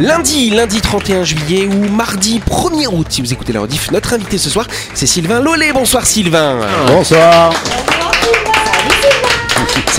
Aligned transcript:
Lundi, 0.00 0.48
lundi 0.48 0.80
31 0.80 1.24
juillet 1.24 1.66
ou 1.66 1.90
mardi 1.90 2.40
1er 2.40 2.86
août, 2.86 3.06
si 3.10 3.20
vous 3.20 3.34
écoutez 3.34 3.52
la 3.52 3.60
rediff, 3.60 3.90
notre 3.90 4.14
invité 4.14 4.38
ce 4.38 4.48
soir, 4.48 4.66
c'est 4.94 5.06
Sylvain 5.06 5.40
Lollet. 5.40 5.74
Bonsoir 5.74 6.06
Sylvain. 6.06 6.58
Bonsoir. 6.86 7.52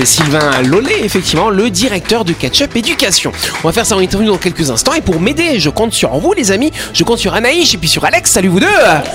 C'est 0.02 0.24
Sylvain 0.24 0.64
Lollet, 0.64 1.04
effectivement, 1.04 1.52
le 1.52 1.70
directeur 1.70 2.26
de 2.26 2.33
Catch-Up 2.33 2.76
Éducation. 2.76 3.31
On 3.63 3.68
va 3.68 3.72
faire 3.72 3.86
ça 3.86 3.96
en 3.96 4.00
interview 4.00 4.31
dans 4.31 4.40
quelques 4.40 4.72
instants. 4.72 4.94
Et 4.94 5.01
pour 5.01 5.22
m'aider, 5.22 5.60
je 5.60 5.70
compte 5.70 5.94
sur 5.94 6.10
vous, 6.18 6.33
les 6.33 6.51
amis. 6.51 6.72
Je 6.92 7.04
compte 7.04 7.20
sur 7.20 7.36
Anaïs 7.36 7.72
et 7.76 7.78
puis 7.78 7.88
sur 7.88 8.04
Alex. 8.04 8.32
Salut 8.32 8.47
vous 8.47 8.62
deux. 8.62 8.65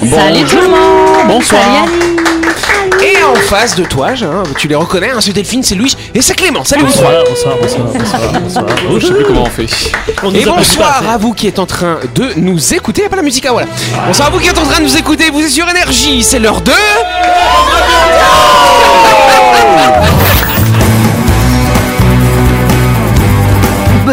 Salut 0.08 0.44
tout 0.44 0.60
le 0.60 0.68
monde 0.68 1.26
Bonsoir. 1.26 1.60
Et 3.02 3.20
en 3.24 3.34
face 3.34 3.74
de 3.74 3.82
toi, 3.82 4.10
hein, 4.10 4.44
tu 4.58 4.68
les 4.68 4.76
reconnais, 4.76 5.10
hein, 5.10 5.18
c'est 5.20 5.32
Delphine, 5.32 5.64
c'est 5.64 5.74
Louis 5.74 5.92
et 6.14 6.22
c'est 6.22 6.34
Clément. 6.34 6.62
Salut 6.62 6.84
vous 6.84 6.92
trois. 6.92 7.24
Bonsoir, 7.28 7.56
bonsoir, 7.60 7.82
bonsoir, 7.90 8.20
bonsoir. 8.40 8.66
Oh, 8.88 9.00
je 9.00 9.06
sais 9.08 9.12
plus 9.12 9.24
comment 9.24 9.42
on 9.42 9.46
fait. 9.46 9.66
On 10.22 10.32
Et 10.32 10.44
bonsoir 10.44 11.02
à 11.08 11.18
vous 11.18 11.32
qui 11.32 11.48
êtes 11.48 11.58
en 11.58 11.66
train 11.66 11.98
de 12.14 12.28
nous 12.36 12.74
écouter. 12.74 13.06
A 13.06 13.08
pas 13.08 13.16
la 13.16 13.22
musique, 13.22 13.44
ah 13.46 13.52
voilà. 13.52 13.66
Bonsoir 14.06 14.28
à 14.28 14.30
vous 14.30 14.38
qui 14.38 14.48
êtes 14.48 14.58
en 14.58 14.64
train 14.64 14.78
de 14.78 14.84
nous 14.84 14.96
écouter. 14.96 15.30
Vous 15.32 15.40
êtes 15.40 15.50
sur 15.50 15.68
Énergie. 15.68 16.22
C'est 16.22 16.38
l'heure 16.38 16.60
de. 16.60 16.70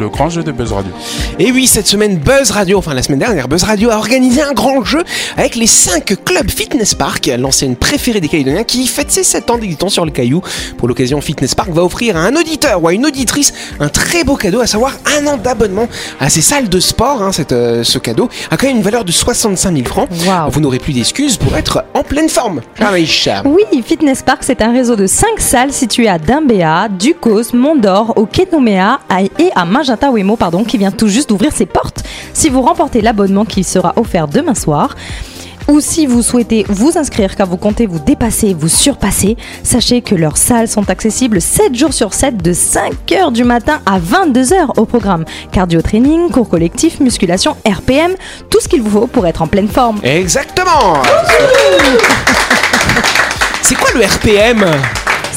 le 0.00 0.08
grand 0.08 0.28
jeu 0.30 0.42
de 0.42 0.52
Buzz 0.52 0.72
Radio. 0.72 0.90
Et 1.38 1.52
oui, 1.52 1.66
cette 1.66 1.86
semaine, 1.86 2.16
Buzz 2.16 2.50
Radio, 2.50 2.78
enfin 2.78 2.94
la 2.94 3.02
semaine 3.02 3.18
dernière, 3.20 3.48
Buzz 3.48 3.62
Radio 3.64 3.90
a 3.90 3.96
organisé 3.96 4.42
un 4.42 4.52
grand 4.52 4.84
jeu 4.84 5.02
avec 5.36 5.54
les 5.54 5.66
5 5.66 6.04
clubs 6.24 6.50
Fitness 6.50 6.94
Park, 6.94 7.30
l'ancienne 7.38 7.76
préférée 7.76 8.20
des 8.20 8.28
Calédoniens, 8.28 8.64
qui 8.64 8.86
fête 8.86 9.10
ses 9.12 9.22
7 9.22 9.50
ans 9.50 9.58
d'éditant 9.58 9.88
sur 9.88 10.04
le 10.04 10.10
caillou. 10.10 10.42
Pour 10.78 10.88
l'occasion, 10.88 11.20
Fitness 11.20 11.54
Park 11.54 11.70
va 11.70 11.84
offrir 11.84 12.16
à 12.16 12.20
un 12.20 12.34
auditeur 12.36 12.82
ou 12.82 12.88
à 12.88 12.92
une 12.94 13.06
auditrice 13.06 13.52
un 13.80 13.88
très 13.88 14.24
beau 14.24 14.36
cadeau, 14.36 14.60
à 14.60 14.66
savoir 14.66 14.92
un 15.18 15.26
an 15.26 15.36
d'abonnement 15.36 15.88
à 16.20 16.28
ces 16.30 16.42
salles 16.42 16.68
de 16.68 16.80
sport. 16.80 17.22
hein, 17.22 17.32
cette, 17.32 17.52
euh, 17.52 17.84
ce 17.84 17.98
cadeau 17.98 18.28
a 18.50 18.56
quand 18.56 18.66
même 18.66 18.76
une 18.78 18.82
valeur 18.82 19.04
de 19.04 19.12
65 19.12 19.72
000 19.74 19.86
francs. 19.86 20.08
Vous 20.50 20.60
n'aurez 20.60 20.78
plus 20.78 20.92
d'excuses 20.92 21.36
pour 21.36 21.56
être 21.56 21.84
en 21.94 22.02
pleine 22.02 22.28
forme. 22.28 22.60
Oui, 23.46 23.82
Fitness 23.84 24.22
Park, 24.22 24.38
c'est 24.42 24.62
un 24.62 24.72
réseau 24.72 24.96
de 24.96 25.06
5 25.06 25.38
salles 25.40 25.72
situées 25.72 26.08
à 26.08 26.18
Dimbéa, 26.18 26.88
Ducos, 26.90 27.52
Mont-d'Or, 27.54 28.12
au 28.16 28.26
Quai 28.26 28.46
à- 28.78 28.98
et 29.38 29.50
à 29.54 29.64
Magenta 29.82 30.12
Wemo, 30.12 30.36
pardon, 30.36 30.62
qui 30.62 30.78
vient 30.78 30.92
tout 30.92 31.08
juste 31.08 31.30
d'ouvrir 31.30 31.52
ses 31.52 31.66
portes. 31.66 32.04
Si 32.34 32.48
vous 32.48 32.62
remportez 32.62 33.00
l'abonnement 33.00 33.44
qui 33.44 33.64
sera 33.64 33.92
offert 33.96 34.28
demain 34.28 34.54
soir, 34.54 34.94
ou 35.66 35.80
si 35.80 36.06
vous 36.06 36.22
souhaitez 36.22 36.64
vous 36.68 36.96
inscrire 36.96 37.34
car 37.34 37.48
vous 37.48 37.56
comptez 37.56 37.86
vous 37.86 37.98
dépasser, 37.98 38.54
vous 38.56 38.68
surpasser, 38.68 39.36
sachez 39.64 40.00
que 40.00 40.14
leurs 40.14 40.36
salles 40.36 40.68
sont 40.68 40.88
accessibles 40.88 41.40
7 41.40 41.74
jours 41.74 41.92
sur 41.92 42.14
7 42.14 42.36
de 42.40 42.52
5h 42.52 43.32
du 43.32 43.42
matin 43.42 43.80
à 43.84 43.98
22h 43.98 44.78
au 44.78 44.84
programme. 44.84 45.24
Cardio 45.50 45.82
training, 45.82 46.30
cours 46.30 46.48
collectif, 46.48 47.00
musculation, 47.00 47.56
RPM, 47.66 48.12
tout 48.50 48.60
ce 48.60 48.68
qu'il 48.68 48.82
vous 48.82 49.00
faut 49.00 49.08
pour 49.08 49.26
être 49.26 49.42
en 49.42 49.48
pleine 49.48 49.66
forme. 49.68 49.98
Exactement 50.04 51.02
C'est 53.62 53.74
quoi 53.74 53.90
le 53.96 54.04
RPM 54.04 54.64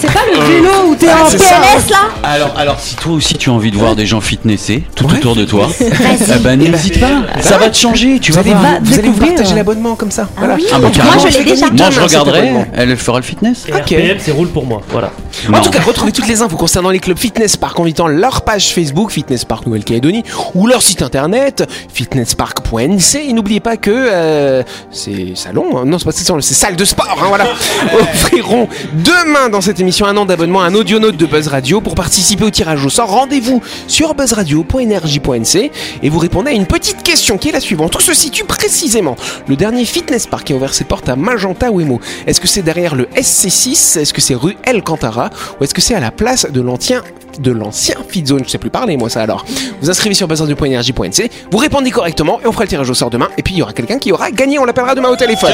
C'est 0.07 0.13
pas 0.13 0.19
le 0.33 0.39
vélo 0.53 0.69
où 0.89 0.95
t'es 0.95 1.09
en 1.11 1.25
c'est 1.27 1.38
ça. 1.39 1.55
PLS 1.55 1.89
là 1.89 1.97
Alors, 2.23 2.53
alors, 2.57 2.79
si 2.79 2.95
toi 2.95 3.13
aussi 3.13 3.35
tu 3.35 3.49
as 3.49 3.53
envie 3.53 3.71
de 3.71 3.77
voir 3.77 3.95
des 3.95 4.05
gens 4.05 4.21
fitnessés 4.21 4.83
tout 4.95 5.05
Ouais. 5.05 5.17
autour 5.17 5.35
de 5.35 5.45
toi, 5.45 5.67
eh 5.79 6.39
ben, 6.39 6.57
n'hésite 6.59 6.99
pas, 6.99 7.23
ça 7.41 7.57
va 7.57 7.69
te 7.69 7.77
changer, 7.77 8.19
tu 8.19 8.31
Vous 8.31 8.35
vas 8.38 8.41
allez, 8.41 8.49
voir. 8.51 8.63
vous, 8.63 8.67
va 8.73 8.79
vous 8.81 8.94
allez 8.94 9.01
vous 9.03 9.13
découvrir. 9.13 9.35
partager 9.35 9.55
l'abonnement 9.55 9.95
comme 9.95 10.11
ça. 10.11 10.27
voilà. 10.38 10.57
Ah 10.73 10.79
bah, 10.79 10.89
Moi 11.03 11.13
je 11.31 11.38
l'ai 11.38 11.44
déjà. 11.44 11.67
Moi 11.71 11.89
je 11.91 11.99
regarderai, 12.01 12.51
elle 12.73 12.97
fera 12.97 13.17
le 13.19 13.23
fitness. 13.23 13.65
Ok. 13.69 13.81
RPM, 13.81 14.17
c'est 14.19 14.31
roule 14.31 14.49
pour 14.49 14.65
moi. 14.65 14.81
Voilà. 14.89 15.11
En 15.47 15.51
Non. 15.51 15.61
tout 15.61 15.69
cas, 15.69 15.79
retrouvez 15.81 16.11
toutes 16.11 16.27
les 16.27 16.41
infos 16.41 16.55
concernant 16.57 16.89
les 16.89 16.99
clubs 16.99 17.17
Fitness 17.17 17.57
Park 17.57 17.79
en 17.79 17.83
visitant 17.83 18.07
leur 18.07 18.41
page 18.41 18.73
Facebook 18.73 19.11
Fitness 19.11 19.45
Park 19.45 19.65
Nouvelle-Calédonie 19.65 20.23
ou 20.55 20.65
leur 20.67 20.81
site 20.81 21.01
internet 21.01 21.67
fitnesspark.nc 21.94 23.15
et 23.29 23.33
n'oubliez 23.33 23.59
pas 23.59 23.77
que 23.77 23.91
euh, 23.91 24.63
ces 24.91 25.33
salons, 25.35 25.77
hein, 25.77 25.83
non 25.85 25.99
c'est 25.99 26.05
pas 26.05 26.11
ces 26.11 26.23
salons, 26.23 26.41
ces 26.41 26.53
salles 26.53 26.75
de 26.75 26.85
sport, 26.85 27.17
hein, 27.21 27.25
voilà, 27.29 27.45
offriront 28.01 28.67
demain 28.94 29.49
dans 29.51 29.61
cette 29.61 29.79
émission 29.79 29.94
un 30.03 30.17
an 30.17 30.25
d'abonnement 30.25 30.61
à 30.61 30.66
un 30.66 30.73
audionaute 30.73 31.16
de 31.16 31.25
Buzz 31.25 31.47
Radio 31.47 31.79
pour 31.79 31.95
participer 31.95 32.44
au 32.44 32.50
tirage 32.50 32.83
au 32.83 32.89
sort. 32.89 33.09
Rendez-vous 33.09 33.61
sur 33.88 34.13
buzzradio.energie.nc 34.13 35.72
et 36.03 36.09
vous 36.09 36.19
répondez 36.19 36.51
à 36.51 36.53
une 36.53 36.66
petite 36.66 37.01
question 37.01 37.38
qui 37.38 37.50
est 37.50 37.51
la 37.53 37.61
suivante. 37.61 37.95
Où 37.95 38.01
se 38.01 38.13
situe 38.13 38.44
précisément 38.44 39.16
le 39.47 39.56
dernier 39.56 39.85
Fitness 39.85 40.28
Park 40.28 40.45
qui 40.47 40.53
a 40.53 40.56
ouvert 40.57 40.73
ses 40.73 40.83
portes 40.83 41.07
à 41.07 41.16
Magenta 41.16 41.72
Wemo 41.72 42.01
Est-ce 42.28 42.41
que 42.41 42.47
c'est 42.47 42.61
derrière 42.61 42.95
le 42.95 43.06
SC6 43.16 44.00
Est-ce 44.00 44.13
que 44.13 44.22
c'est 44.22 44.35
rue 44.35 44.57
El 44.63 44.83
Cantara? 44.83 45.29
Ou 45.59 45.63
est-ce 45.63 45.73
que 45.73 45.81
c'est 45.81 45.95
à 45.95 46.01
la 46.01 46.12
place 46.12 46.45
de 46.51 46.62
l'ancien 46.62 47.01
de 47.39 47.51
l'ancien 47.51 47.95
Fitzone, 48.07 48.44
je 48.45 48.50
sais 48.50 48.57
plus 48.57 48.69
parler 48.69 48.95
moi 48.97 49.09
ça 49.09 49.22
alors. 49.22 49.45
Vous 49.81 49.89
inscrivez 49.89 50.16
sur 50.16 50.27
buzzradio.energie.nc, 50.27 51.29
vous 51.51 51.57
répondez 51.57 51.91
correctement 51.91 52.39
et 52.41 52.47
on 52.47 52.51
fera 52.51 52.63
le 52.63 52.69
tirage 52.69 52.89
au 52.89 52.94
sort 52.94 53.09
demain 53.09 53.29
et 53.38 53.44
puis 53.44 53.53
il 53.53 53.57
y 53.57 53.62
aura 53.62 53.73
quelqu'un 53.73 54.00
qui 54.00 54.12
aura 54.12 54.31
gagné, 54.31 54.57
on 54.57 54.66
l'appellera 54.66 54.95
demain 54.95 55.09
au 55.09 55.16
téléphone. 55.16 55.53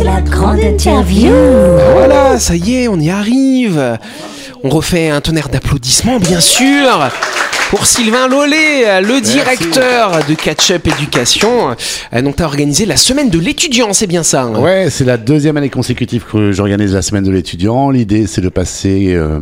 C'est 0.00 0.06
la 0.06 0.22
grande 0.22 0.60
interview. 0.60 1.30
Voilà, 1.92 2.38
ça 2.38 2.56
y 2.56 2.74
est, 2.74 2.88
on 2.88 2.98
y 2.98 3.10
arrive. 3.10 3.98
On 4.64 4.70
refait 4.70 5.10
un 5.10 5.20
tonnerre 5.20 5.50
d'applaudissements, 5.50 6.18
bien 6.18 6.40
sûr. 6.40 7.10
Pour 7.70 7.86
Sylvain 7.86 8.26
Lollet, 8.26 9.00
le 9.00 9.20
directeur 9.20 10.18
de 10.28 10.34
Catch-Up 10.34 10.88
Éducation. 10.88 11.76
Euh, 12.12 12.20
Donc, 12.20 12.34
tu 12.34 12.42
as 12.42 12.46
organisé 12.46 12.84
la 12.84 12.96
semaine 12.96 13.30
de 13.30 13.38
l'étudiant, 13.38 13.92
c'est 13.92 14.08
bien 14.08 14.24
ça 14.24 14.42
hein? 14.42 14.60
Ouais, 14.60 14.90
c'est 14.90 15.04
la 15.04 15.16
deuxième 15.16 15.56
année 15.56 15.70
consécutive 15.70 16.24
que 16.24 16.50
j'organise 16.50 16.94
la 16.94 17.02
semaine 17.02 17.22
de 17.22 17.30
l'étudiant. 17.30 17.90
L'idée, 17.90 18.26
c'est 18.26 18.40
de 18.40 18.48
passer 18.48 19.14
euh, 19.14 19.38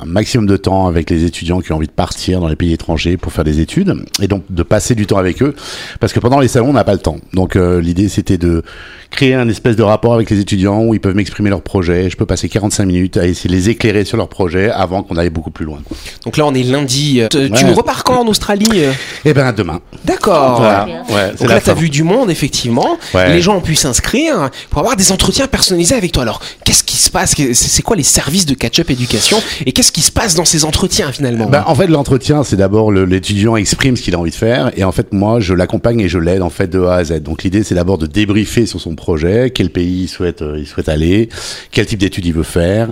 un 0.00 0.04
maximum 0.06 0.46
de 0.46 0.56
temps 0.56 0.86
avec 0.86 1.10
les 1.10 1.24
étudiants 1.24 1.60
qui 1.60 1.72
ont 1.72 1.76
envie 1.76 1.88
de 1.88 1.92
partir 1.92 2.38
dans 2.40 2.46
les 2.46 2.54
pays 2.54 2.72
étrangers 2.72 3.16
pour 3.16 3.32
faire 3.32 3.42
des 3.42 3.58
études, 3.58 4.04
et 4.22 4.28
donc 4.28 4.44
de 4.50 4.62
passer 4.62 4.94
du 4.94 5.06
temps 5.06 5.18
avec 5.18 5.42
eux, 5.42 5.56
parce 5.98 6.12
que 6.12 6.20
pendant 6.20 6.38
les 6.38 6.46
salons, 6.46 6.70
on 6.70 6.74
n'a 6.74 6.84
pas 6.84 6.92
le 6.92 7.00
temps. 7.00 7.16
Donc, 7.32 7.56
euh, 7.56 7.80
l'idée, 7.80 8.08
c'était 8.08 8.38
de 8.38 8.62
créer 9.10 9.34
un 9.34 9.48
espèce 9.48 9.74
de 9.74 9.82
rapport 9.82 10.14
avec 10.14 10.30
les 10.30 10.38
étudiants 10.38 10.84
où 10.84 10.94
ils 10.94 11.00
peuvent 11.00 11.16
m'exprimer 11.16 11.50
leurs 11.50 11.62
projets. 11.62 12.08
Je 12.08 12.16
peux 12.16 12.26
passer 12.26 12.48
45 12.48 12.84
minutes 12.84 13.16
à 13.16 13.26
essayer 13.26 13.50
de 13.50 13.54
les 13.54 13.70
éclairer 13.70 14.04
sur 14.04 14.16
leurs 14.16 14.28
projets 14.28 14.70
avant 14.70 15.02
qu'on 15.02 15.16
aille 15.16 15.30
beaucoup 15.30 15.50
plus 15.50 15.64
loin. 15.64 15.78
Donc 16.24 16.36
là, 16.36 16.46
on 16.46 16.54
est 16.54 16.62
lundi. 16.62 17.20
Euh, 17.22 17.47
Tu 17.54 17.64
Ouais. 17.64 17.72
repars 17.72 18.04
quand 18.04 18.20
en 18.20 18.26
Australie 18.26 18.66
euh 18.76 18.92
Eh 19.24 19.32
ben, 19.34 19.52
demain. 19.52 19.80
D'accord. 20.04 20.58
Voilà. 20.60 20.86
Ouais, 21.10 21.30
Donc 21.38 21.48
là, 21.48 21.60
t'as 21.60 21.74
fin. 21.74 21.80
vu 21.80 21.90
du 21.90 22.02
monde, 22.02 22.30
effectivement. 22.30 22.96
Ouais. 23.14 23.28
Les 23.34 23.40
gens 23.40 23.56
ont 23.56 23.60
pu 23.60 23.74
s'inscrire 23.74 24.50
pour 24.70 24.80
avoir 24.80 24.96
des 24.96 25.12
entretiens 25.12 25.46
personnalisés 25.46 25.94
avec 25.94 26.12
toi. 26.12 26.22
Alors, 26.22 26.40
qu'est-ce 26.64 26.84
qui 26.84 26.96
se 26.96 27.10
passe? 27.10 27.34
C'est 27.52 27.82
quoi 27.82 27.96
les 27.96 28.02
services 28.02 28.46
de 28.46 28.54
catch-up 28.54 28.90
éducation? 28.90 29.40
Et 29.66 29.72
qu'est-ce 29.72 29.92
qui 29.92 30.00
se 30.02 30.12
passe 30.12 30.34
dans 30.34 30.44
ces 30.44 30.64
entretiens, 30.64 31.12
finalement? 31.12 31.46
Ben, 31.46 31.64
en 31.66 31.74
fait, 31.74 31.86
l'entretien, 31.86 32.42
c'est 32.44 32.56
d'abord 32.56 32.90
l'étudiant 32.92 33.56
exprime 33.56 33.96
ce 33.96 34.02
qu'il 34.02 34.14
a 34.14 34.18
envie 34.18 34.30
de 34.30 34.36
faire, 34.36 34.70
et 34.76 34.84
en 34.84 34.92
fait, 34.92 35.12
moi, 35.12 35.40
je 35.40 35.54
l'accompagne 35.54 36.00
et 36.00 36.08
je 36.08 36.18
l'aide 36.18 36.42
en 36.42 36.50
fait 36.50 36.68
de 36.68 36.82
A 36.84 36.94
à 36.96 37.04
Z. 37.04 37.20
Donc, 37.22 37.42
l'idée, 37.42 37.62
c'est 37.62 37.74
d'abord 37.74 37.98
de 37.98 38.06
débriefer 38.06 38.66
sur 38.66 38.80
son 38.80 38.94
projet, 38.94 39.50
quel 39.54 39.70
pays 39.70 40.02
il 40.04 40.08
souhaite, 40.08 40.42
euh, 40.42 40.56
il 40.58 40.66
souhaite 40.66 40.88
aller, 40.88 41.28
quel 41.70 41.86
type 41.86 41.98
d'études 41.98 42.26
il 42.26 42.32
veut 42.32 42.42
faire. 42.42 42.88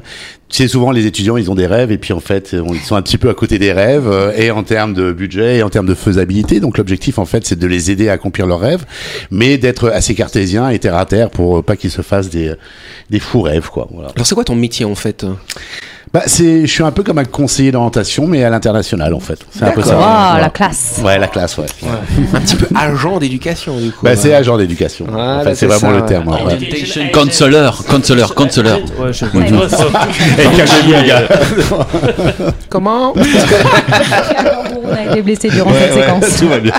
Sais, 0.48 0.68
souvent, 0.68 0.92
les 0.92 1.06
étudiants, 1.06 1.36
ils 1.36 1.50
ont 1.50 1.56
des 1.56 1.66
rêves, 1.66 1.90
et 1.90 1.98
puis 1.98 2.12
en 2.12 2.20
fait, 2.20 2.52
ils 2.52 2.80
sont 2.80 2.94
un 2.94 3.02
petit 3.02 3.18
peu 3.18 3.28
à 3.28 3.34
côté 3.34 3.58
des 3.58 3.72
rêves, 3.72 4.06
euh, 4.06 4.32
et 4.36 4.50
en 4.52 4.62
termes 4.62 4.94
de 4.94 5.12
budget, 5.12 5.58
et 5.58 5.62
en 5.62 5.70
termes 5.70 5.86
de 5.86 5.94
faisabilité. 5.94 6.60
Donc, 6.60 6.78
l'objectif, 6.78 7.18
en 7.18 7.24
fait, 7.24 7.44
c'est 7.44 7.58
de 7.58 7.66
les 7.66 7.90
aider 7.90 8.08
à 8.08 8.12
accomplir 8.12 8.46
leurs 8.46 8.60
rêves, 8.60 8.84
mais 9.30 9.58
d'être 9.58 9.88
assez 9.88 10.14
cartésien 10.14 10.70
et 10.70 10.78
terre 10.78 10.96
à 10.96 11.04
terre 11.04 11.30
pour 11.30 11.58
euh, 11.58 11.62
pas 11.62 11.76
qu'ils 11.76 11.90
se 11.90 12.02
fassent 12.02 12.30
des, 12.30 12.54
des 13.10 13.18
fous 13.18 13.42
rêves, 13.42 13.70
quoi. 13.70 13.88
Voilà. 13.90 14.10
Alors, 14.14 14.26
c'est 14.26 14.36
quoi 14.36 14.44
ton 14.44 14.54
métier, 14.54 14.84
en 14.84 14.94
fait? 14.94 15.26
Bah, 16.16 16.22
c'est, 16.24 16.62
je 16.66 16.72
suis 16.72 16.82
un 16.82 16.92
peu 16.92 17.02
comme 17.02 17.18
un 17.18 17.26
conseiller 17.26 17.70
d'orientation, 17.72 18.26
mais 18.26 18.42
à 18.42 18.48
l'international, 18.48 19.12
en 19.12 19.20
fait. 19.20 19.38
C'est 19.50 19.64
un 19.64 19.70
peu 19.72 19.82
ça. 19.82 19.90
D'accord. 19.90 20.06
Waouh, 20.06 20.16
Voilà. 20.30 20.40
la 20.44 20.48
classe. 20.48 21.00
Ouais, 21.04 21.18
la 21.18 21.26
classe, 21.28 21.58
ouais. 21.58 21.66
Un 22.32 22.40
petit 22.40 22.56
peu 22.56 22.66
agent 22.74 23.18
d'éducation, 23.18 23.76
du 23.76 23.90
coup. 23.90 23.98
Bah, 24.02 24.16
c'est 24.16 24.32
agent 24.32 24.56
d'éducation. 24.56 25.04
En 25.14 25.42
fait, 25.44 25.54
c'est 25.54 25.66
vraiment 25.66 25.92
ça, 25.92 26.00
le 26.00 26.06
terme. 26.06 26.28
ouais. 26.28 26.36
ouais. 26.36 26.54
Orientation 26.54 27.02
Counselor, 27.12 27.84
counselor, 27.84 28.34
counselor. 28.34 28.78
Et 28.78 30.56
calmez-vous, 30.56 30.92
les 31.02 31.06
gars. 31.06 31.22
Comment 32.70 33.12
On 33.14 34.92
a 34.94 35.10
été 35.12 35.20
blessé 35.20 35.50
durant 35.50 35.70
Ouais, 35.70 35.76
cette 35.90 35.96
ouais, 35.96 36.02
séquence. 36.20 36.38
tout 36.38 36.48
va 36.48 36.60
bien. 36.60 36.72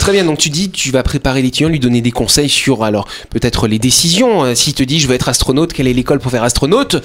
Très 0.00 0.12
bien, 0.12 0.24
donc 0.24 0.38
tu 0.38 0.48
dis 0.48 0.70
tu 0.70 0.90
vas 0.90 1.02
préparer 1.02 1.42
l'étudiant, 1.42 1.68
lui 1.68 1.78
donner 1.80 2.00
des 2.00 2.10
conseils 2.10 2.48
sur 2.48 2.82
alors 2.82 3.06
peut-être 3.30 3.68
les 3.68 3.78
décisions. 3.78 4.44
Euh, 4.44 4.54
S'il 4.54 4.74
te 4.74 4.82
dit 4.82 4.98
je 5.00 5.06
veux 5.06 5.14
être 5.14 5.28
astronaute, 5.28 5.72
quelle 5.72 5.86
est 5.86 5.92
l'école 5.92 6.18
pour 6.18 6.30
faire 6.30 6.42
astronaute? 6.42 6.96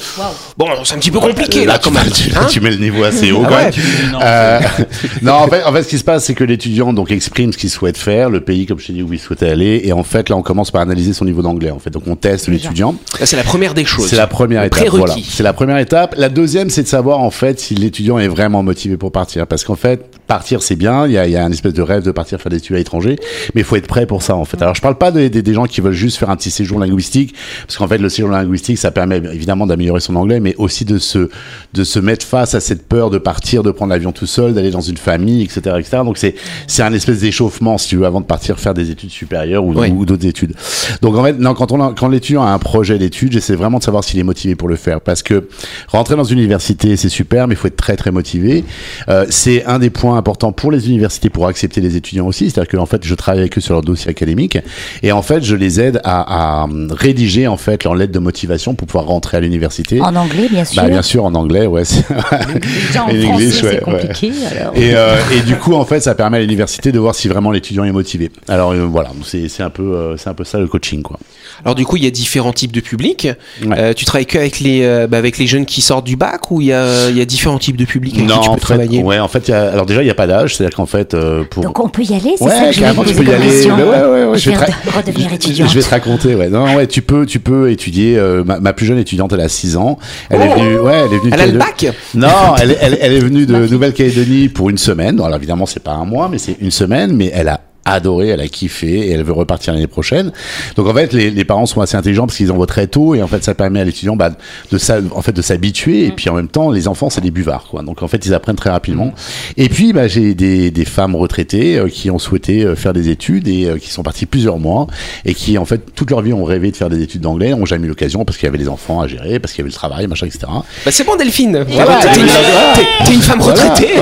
Bon, 0.57 0.67
c'est 0.83 0.95
un 0.95 0.97
petit 0.97 1.11
peu 1.11 1.16
peu 1.19 1.27
compliqué 1.27 1.65
là, 1.65 1.73
Là, 1.73 1.79
quand 1.83 1.89
tu, 1.91 1.95
même. 1.97 2.09
tu- 2.11 2.29
là, 2.29 2.41
Hein 2.41 2.47
tu 2.49 2.61
mets 2.61 2.71
le 2.71 2.77
niveau 2.77 3.03
assez 3.03 3.31
haut. 3.31 3.43
Ah 3.45 3.47
quand 3.49 3.55
ouais. 3.55 3.71
même. 3.71 4.19
Euh, 4.21 4.59
non, 5.21 5.33
en 5.33 5.47
fait, 5.47 5.63
en 5.63 5.73
fait, 5.73 5.83
ce 5.83 5.87
qui 5.89 5.97
se 5.97 6.03
passe, 6.03 6.25
c'est 6.25 6.33
que 6.33 6.43
l'étudiant 6.43 6.93
donc 6.93 7.11
exprime 7.11 7.51
ce 7.53 7.57
qu'il 7.57 7.69
souhaite 7.69 7.97
faire, 7.97 8.29
le 8.29 8.41
pays, 8.41 8.65
comme 8.65 8.79
je 8.79 8.87
t'ai 8.87 8.93
dit, 8.93 9.03
où 9.03 9.11
il 9.13 9.19
souhaitait 9.19 9.49
aller, 9.49 9.81
et 9.83 9.93
en 9.93 10.03
fait, 10.03 10.29
là, 10.29 10.35
on 10.35 10.41
commence 10.41 10.71
par 10.71 10.81
analyser 10.81 11.13
son 11.13 11.25
niveau 11.25 11.41
d'anglais. 11.41 11.71
En 11.71 11.79
fait, 11.79 11.89
donc 11.89 12.03
on 12.07 12.15
teste 12.15 12.47
l'étudiant. 12.47 12.95
C'est 13.23 13.35
la 13.35 13.43
première 13.43 13.73
des 13.73 13.85
choses. 13.85 14.07
C'est 14.07 14.15
la 14.15 14.27
première 14.27 14.61
Le 14.61 14.67
étape. 14.67 14.87
Voilà. 14.89 15.15
C'est 15.27 15.43
la 15.43 15.53
première 15.53 15.77
étape. 15.77 16.15
La 16.17 16.29
deuxième, 16.29 16.69
c'est 16.69 16.83
de 16.83 16.87
savoir 16.87 17.19
en 17.19 17.31
fait 17.31 17.59
si 17.59 17.75
l'étudiant 17.75 18.17
est 18.19 18.27
vraiment 18.27 18.63
motivé 18.63 18.97
pour 18.97 19.11
partir, 19.11 19.45
parce 19.47 19.63
qu'en 19.63 19.75
fait, 19.75 20.05
partir 20.27 20.61
c'est 20.61 20.75
bien. 20.75 21.05
Il 21.07 21.13
y 21.13 21.17
a, 21.17 21.25
il 21.25 21.31
y 21.31 21.37
a 21.37 21.43
un 21.43 21.51
espèce 21.51 21.73
de 21.73 21.81
rêve 21.81 22.03
de 22.03 22.11
partir 22.11 22.39
faire 22.41 22.49
des 22.49 22.57
études 22.57 22.75
à 22.75 22.79
l'étranger, 22.79 23.15
mais 23.55 23.61
il 23.61 23.63
faut 23.63 23.75
être 23.75 23.87
prêt 23.87 24.05
pour 24.05 24.21
ça 24.23 24.35
en 24.35 24.45
fait. 24.45 24.61
Alors, 24.61 24.75
je 24.75 24.81
parle 24.81 24.97
pas 24.97 25.11
des, 25.11 25.29
des, 25.29 25.41
des 25.41 25.53
gens 25.53 25.65
qui 25.65 25.81
veulent 25.81 25.93
juste 25.93 26.17
faire 26.17 26.29
un 26.29 26.35
petit 26.35 26.51
séjour 26.51 26.79
linguistique, 26.79 27.33
parce 27.65 27.77
qu'en 27.77 27.87
fait, 27.87 27.97
le 27.97 28.09
séjour 28.09 28.29
linguistique, 28.29 28.77
ça 28.77 28.91
permet 28.91 29.17
évidemment 29.33 29.65
d'améliorer 29.67 29.99
son 30.01 30.15
anglais, 30.15 30.39
mais 30.39 30.55
aussi 30.57 30.85
de 30.85 30.97
se 31.07 31.29
de 31.73 31.83
se 31.83 31.99
mettre 31.99 32.25
face 32.25 32.53
à 32.55 32.59
cette 32.59 32.87
peur 32.87 33.09
de 33.09 33.17
partir, 33.17 33.63
de 33.63 33.71
prendre 33.71 33.91
l'avion 33.91 34.11
tout 34.11 34.25
seul, 34.27 34.53
d'aller 34.53 34.71
dans 34.71 34.81
une 34.81 34.97
famille, 34.97 35.41
etc., 35.43 35.61
etc. 35.79 35.97
Donc 36.05 36.17
c'est 36.17 36.35
c'est 36.67 36.83
un 36.83 36.93
espèce 36.93 37.19
d'échauffement, 37.21 37.77
si 37.77 37.89
tu 37.89 37.97
veux, 37.97 38.05
avant 38.05 38.21
de 38.21 38.25
partir 38.25 38.59
faire 38.59 38.73
des 38.73 38.91
études 38.91 39.09
supérieures 39.11 39.63
ou, 39.63 39.73
Oui. 39.73 39.89
ou 39.89 40.05
d'autres 40.05 40.25
études. 40.25 40.53
Donc 41.01 41.15
en 41.15 41.23
fait, 41.23 41.33
non, 41.39 41.53
quand 41.53 41.71
on 41.71 41.81
a- 41.81 41.93
quand 41.97 42.07
l'étudiant 42.09 42.43
a 42.43 42.49
un 42.51 42.59
projet 42.59 42.97
d'études, 42.97 43.31
j'essaie 43.31 43.55
vraiment 43.55 43.79
de 43.79 43.83
savoir 43.83 44.03
s'il 44.03 44.19
est 44.19 44.23
motivé 44.23 44.55
pour 44.55 44.67
le 44.67 44.75
faire, 44.75 45.01
parce 45.01 45.23
que 45.23 45.47
rentrer 45.87 46.15
dans 46.15 46.23
une 46.23 46.39
université, 46.39 46.95
c'est 46.97 47.09
super, 47.09 47.47
mais 47.47 47.53
il 47.55 47.57
faut 47.57 47.67
être 47.67 47.75
très 47.77 47.95
très 47.95 48.11
motivé. 48.11 48.63
Euh, 49.09 49.25
c'est 49.29 49.65
un 49.65 49.79
des 49.79 49.89
points 49.89 50.17
importants 50.17 50.51
pour 50.51 50.71
les 50.71 50.89
universités 50.89 51.29
pour 51.29 51.47
accepter 51.47 51.81
les 51.81 51.95
étudiants 51.95 52.27
aussi, 52.27 52.49
c'est-à-dire 52.49 52.69
que 52.69 52.77
en 52.77 52.85
fait, 52.85 53.03
je 53.05 53.15
travaille 53.15 53.41
avec 53.41 53.57
eux 53.57 53.61
sur 53.61 53.73
leur 53.73 53.81
dossier 53.83 54.09
académique, 54.09 54.57
et 55.03 55.11
en 55.11 55.21
fait, 55.21 55.43
je 55.43 55.55
les 55.55 55.79
aide 55.79 56.01
à, 56.03 56.63
à 56.63 56.67
rédiger 56.91 57.47
en 57.47 57.57
fait 57.57 57.83
leur 57.83 57.95
lettre 57.95 58.11
de 58.13 58.19
motivation 58.19 58.75
pour 58.75 58.87
pouvoir 58.87 59.05
rentrer 59.05 59.37
à 59.37 59.39
l'université. 59.39 60.01
En 60.01 60.15
anglais, 60.15 60.47
bien 60.49 60.65
sûr. 60.65 60.81
Bah, 60.83 60.86
bien 60.89 61.01
sûr, 61.01 61.25
en 61.25 61.33
anglais, 61.35 61.65
ouais. 61.65 61.85
c'est- 61.85 62.03
Déjà 62.87 63.03
en 63.03 63.09
Et 63.09 63.21
français, 63.21 63.23
l'English, 63.23 63.63
ouais, 63.63 63.69
c'est 63.71 63.81
compliqué. 63.81 64.31
alors. 64.59 64.73
Et, 64.75 64.95
euh, 64.95 65.15
et 65.35 65.41
du 65.41 65.55
coup, 65.55 65.73
en 65.73 65.85
fait, 65.85 65.99
ça 65.99 66.15
permet 66.15 66.37
à 66.37 66.41
l'université 66.41 66.91
de 66.91 66.99
voir 66.99 67.15
si 67.15 67.27
vraiment 67.27 67.51
l'étudiant 67.51 67.83
est 67.83 67.91
motivé. 67.91 68.31
Alors 68.47 68.71
euh, 68.71 68.85
voilà, 68.85 69.09
c'est 69.25 69.47
c'est 69.49 69.63
un 69.63 69.69
peu, 69.69 69.83
euh, 69.83 70.17
c'est 70.17 70.29
un 70.29 70.33
peu 70.33 70.43
ça 70.43 70.59
le 70.59 70.67
coaching, 70.67 71.01
quoi. 71.01 71.17
Alors 71.63 71.75
du 71.75 71.85
coup, 71.85 71.97
il 71.97 72.03
y 72.03 72.07
a 72.07 72.11
différents 72.11 72.53
types 72.53 72.71
de 72.71 72.81
publics. 72.81 73.27
Ouais. 73.65 73.75
Euh, 73.77 73.93
tu 73.93 74.05
travailles 74.05 74.25
que 74.25 74.37
avec 74.37 74.59
les, 74.59 74.83
euh, 74.83 75.07
bah, 75.07 75.17
avec 75.17 75.37
les 75.37 75.47
jeunes 75.47 75.65
qui 75.65 75.81
sortent 75.81 76.05
du 76.05 76.15
bac 76.15 76.51
ou 76.51 76.61
il 76.61 76.67
y 76.67 76.73
a, 76.73 77.09
il 77.09 77.17
y 77.17 77.21
a 77.21 77.25
différents 77.25 77.57
types 77.57 77.77
de 77.77 77.85
publics 77.85 78.15
avec 78.17 78.27
qui 78.29 78.33
tu 78.39 78.45
peux 78.45 78.49
en 78.49 78.53
fait, 78.55 78.59
travailler? 78.59 79.01
ouais, 79.03 79.19
en 79.19 79.27
fait, 79.27 79.47
y 79.47 79.51
a, 79.53 79.71
alors 79.71 79.85
déjà, 79.85 80.01
il 80.01 80.05
n'y 80.05 80.11
a 80.11 80.15
pas 80.15 80.27
d'âge, 80.27 80.55
c'est-à-dire 80.55 80.75
qu'en 80.75 80.85
fait, 80.85 81.13
euh, 81.13 81.43
pour 81.49 81.63
Donc 81.63 81.79
on 81.79 81.89
peut 81.89 82.03
y 82.03 82.13
aller, 82.13 82.33
c'est 82.37 82.43
Ouais, 82.43 82.51
ça 82.51 82.65
que 82.67 82.71
je 82.73 82.79
carrément, 82.79 83.01
voulais 83.03 83.15
tu 83.15 83.23
peux 83.23 83.31
y 83.31 83.33
aller. 83.33 83.47
Mais 83.65 83.83
ouais, 83.83 83.83
ouais, 83.83 84.25
ouais, 84.25 84.37
je 84.37 84.43
je 84.43 84.49
vais 84.51 84.55
redevenir 84.91 85.29
Je-. 85.41 85.65
Je 85.67 85.73
vais 85.73 85.81
te 85.81 85.89
raconter, 85.89 86.35
ouais. 86.35 86.49
Non, 86.49 86.75
ouais, 86.75 86.87
tu 86.87 87.01
peux, 87.01 87.25
tu 87.25 87.39
peux 87.39 87.71
étudier. 87.71 88.17
euh, 88.17 88.43
ma, 88.43 88.59
ma 88.59 88.73
plus 88.73 88.85
jeune 88.85 88.97
étudiante, 88.99 89.33
elle 89.33 89.41
a 89.41 89.49
6 89.49 89.77
ans. 89.77 89.97
Elle 90.29 90.41
est 90.41 90.53
venue, 90.55 90.76
ouais, 90.79 91.03
elle 91.05 91.13
est 91.13 91.17
venue. 91.19 91.29
de 91.31 91.35
Elle 91.35 91.41
a 91.41 91.47
le 91.47 91.57
bac 91.59 91.85
Non, 92.15 92.27
elle, 92.61 92.71
est- 92.71 92.77
elle, 92.81 92.97
elle 93.01 93.13
est 93.13 93.19
venue 93.19 93.45
de 93.45 93.67
Nouvelle-Calédonie 93.67 94.49
pour 94.49 94.69
une 94.69 94.77
semaine. 94.77 95.19
Alors 95.19 95.35
évidemment, 95.35 95.65
c'est 95.65 95.83
pas 95.83 95.91
un 95.93 96.05
mois, 96.05 96.29
mais 96.29 96.37
c'est 96.37 96.57
une 96.59 96.71
semaine. 96.71 97.15
Mais 97.15 97.31
elle 97.33 97.47
a 97.49 97.59
adoré, 97.93 98.29
elle 98.29 98.41
a 98.41 98.47
kiffé 98.47 99.07
et 99.07 99.11
elle 99.11 99.23
veut 99.23 99.33
repartir 99.33 99.73
l'année 99.73 99.87
prochaine. 99.87 100.31
Donc 100.75 100.87
en 100.87 100.93
fait, 100.93 101.13
les, 101.13 101.29
les 101.31 101.45
parents 101.45 101.65
sont 101.65 101.81
assez 101.81 101.97
intelligents 101.97 102.25
parce 102.27 102.37
qu'ils 102.37 102.51
envoient 102.51 102.67
très 102.67 102.87
tôt 102.87 103.15
et 103.15 103.21
en 103.21 103.27
fait, 103.27 103.43
ça 103.43 103.53
permet 103.53 103.81
à 103.81 103.83
l'étudiant 103.83 104.15
bah, 104.15 104.31
de 104.71 104.77
en 105.13 105.21
fait 105.21 105.31
de 105.33 105.41
s'habituer 105.41 106.05
et 106.05 106.11
puis 106.11 106.29
en 106.29 106.33
même 106.33 106.47
temps, 106.47 106.71
les 106.71 106.87
enfants 106.87 107.09
c'est 107.09 107.21
des 107.21 107.31
buvards 107.31 107.65
quoi. 107.69 107.81
Donc 107.83 108.01
en 108.03 108.07
fait, 108.07 108.25
ils 108.25 108.33
apprennent 108.33 108.55
très 108.55 108.69
rapidement. 108.69 109.13
Et 109.57 109.69
puis 109.69 109.93
bah, 109.93 110.07
j'ai 110.07 110.33
des, 110.35 110.71
des 110.71 110.85
femmes 110.85 111.15
retraitées 111.15 111.77
euh, 111.77 111.89
qui 111.89 112.09
ont 112.11 112.19
souhaité 112.19 112.63
euh, 112.63 112.75
faire 112.75 112.93
des 112.93 113.09
études 113.09 113.47
et 113.47 113.65
euh, 113.65 113.77
qui 113.77 113.89
sont 113.91 114.03
parties 114.03 114.25
plusieurs 114.25 114.59
mois 114.59 114.87
et 115.25 115.33
qui 115.33 115.57
en 115.57 115.65
fait 115.65 115.81
toute 115.95 116.11
leur 116.11 116.21
vie 116.21 116.33
ont 116.33 116.43
rêvé 116.43 116.71
de 116.71 116.75
faire 116.77 116.89
des 116.89 117.01
études 117.01 117.21
d'anglais, 117.21 117.53
ont 117.53 117.65
jamais 117.65 117.85
eu 117.85 117.89
l'occasion 117.89 118.25
parce 118.25 118.37
qu'il 118.37 118.45
y 118.45 118.49
avait 118.49 118.57
les 118.57 118.69
enfants 118.69 119.01
à 119.01 119.07
gérer, 119.07 119.39
parce 119.39 119.53
qu'il 119.53 119.59
y 119.59 119.63
avait 119.63 119.69
le 119.69 119.75
travail, 119.75 120.07
machin, 120.07 120.25
etc. 120.25 120.45
Bah, 120.47 120.91
c'est 120.91 121.03
bon 121.05 121.15
Delphine. 121.15 121.63
Voilà, 121.67 121.99
T'es 122.01 122.19
une, 122.19 122.25
voilà. 122.27 122.73
t'es- 122.75 123.05
t'es 123.05 123.13
une 123.13 123.21
femme 123.21 123.41
retraitée. 123.41 123.89
Oh, 123.99 124.01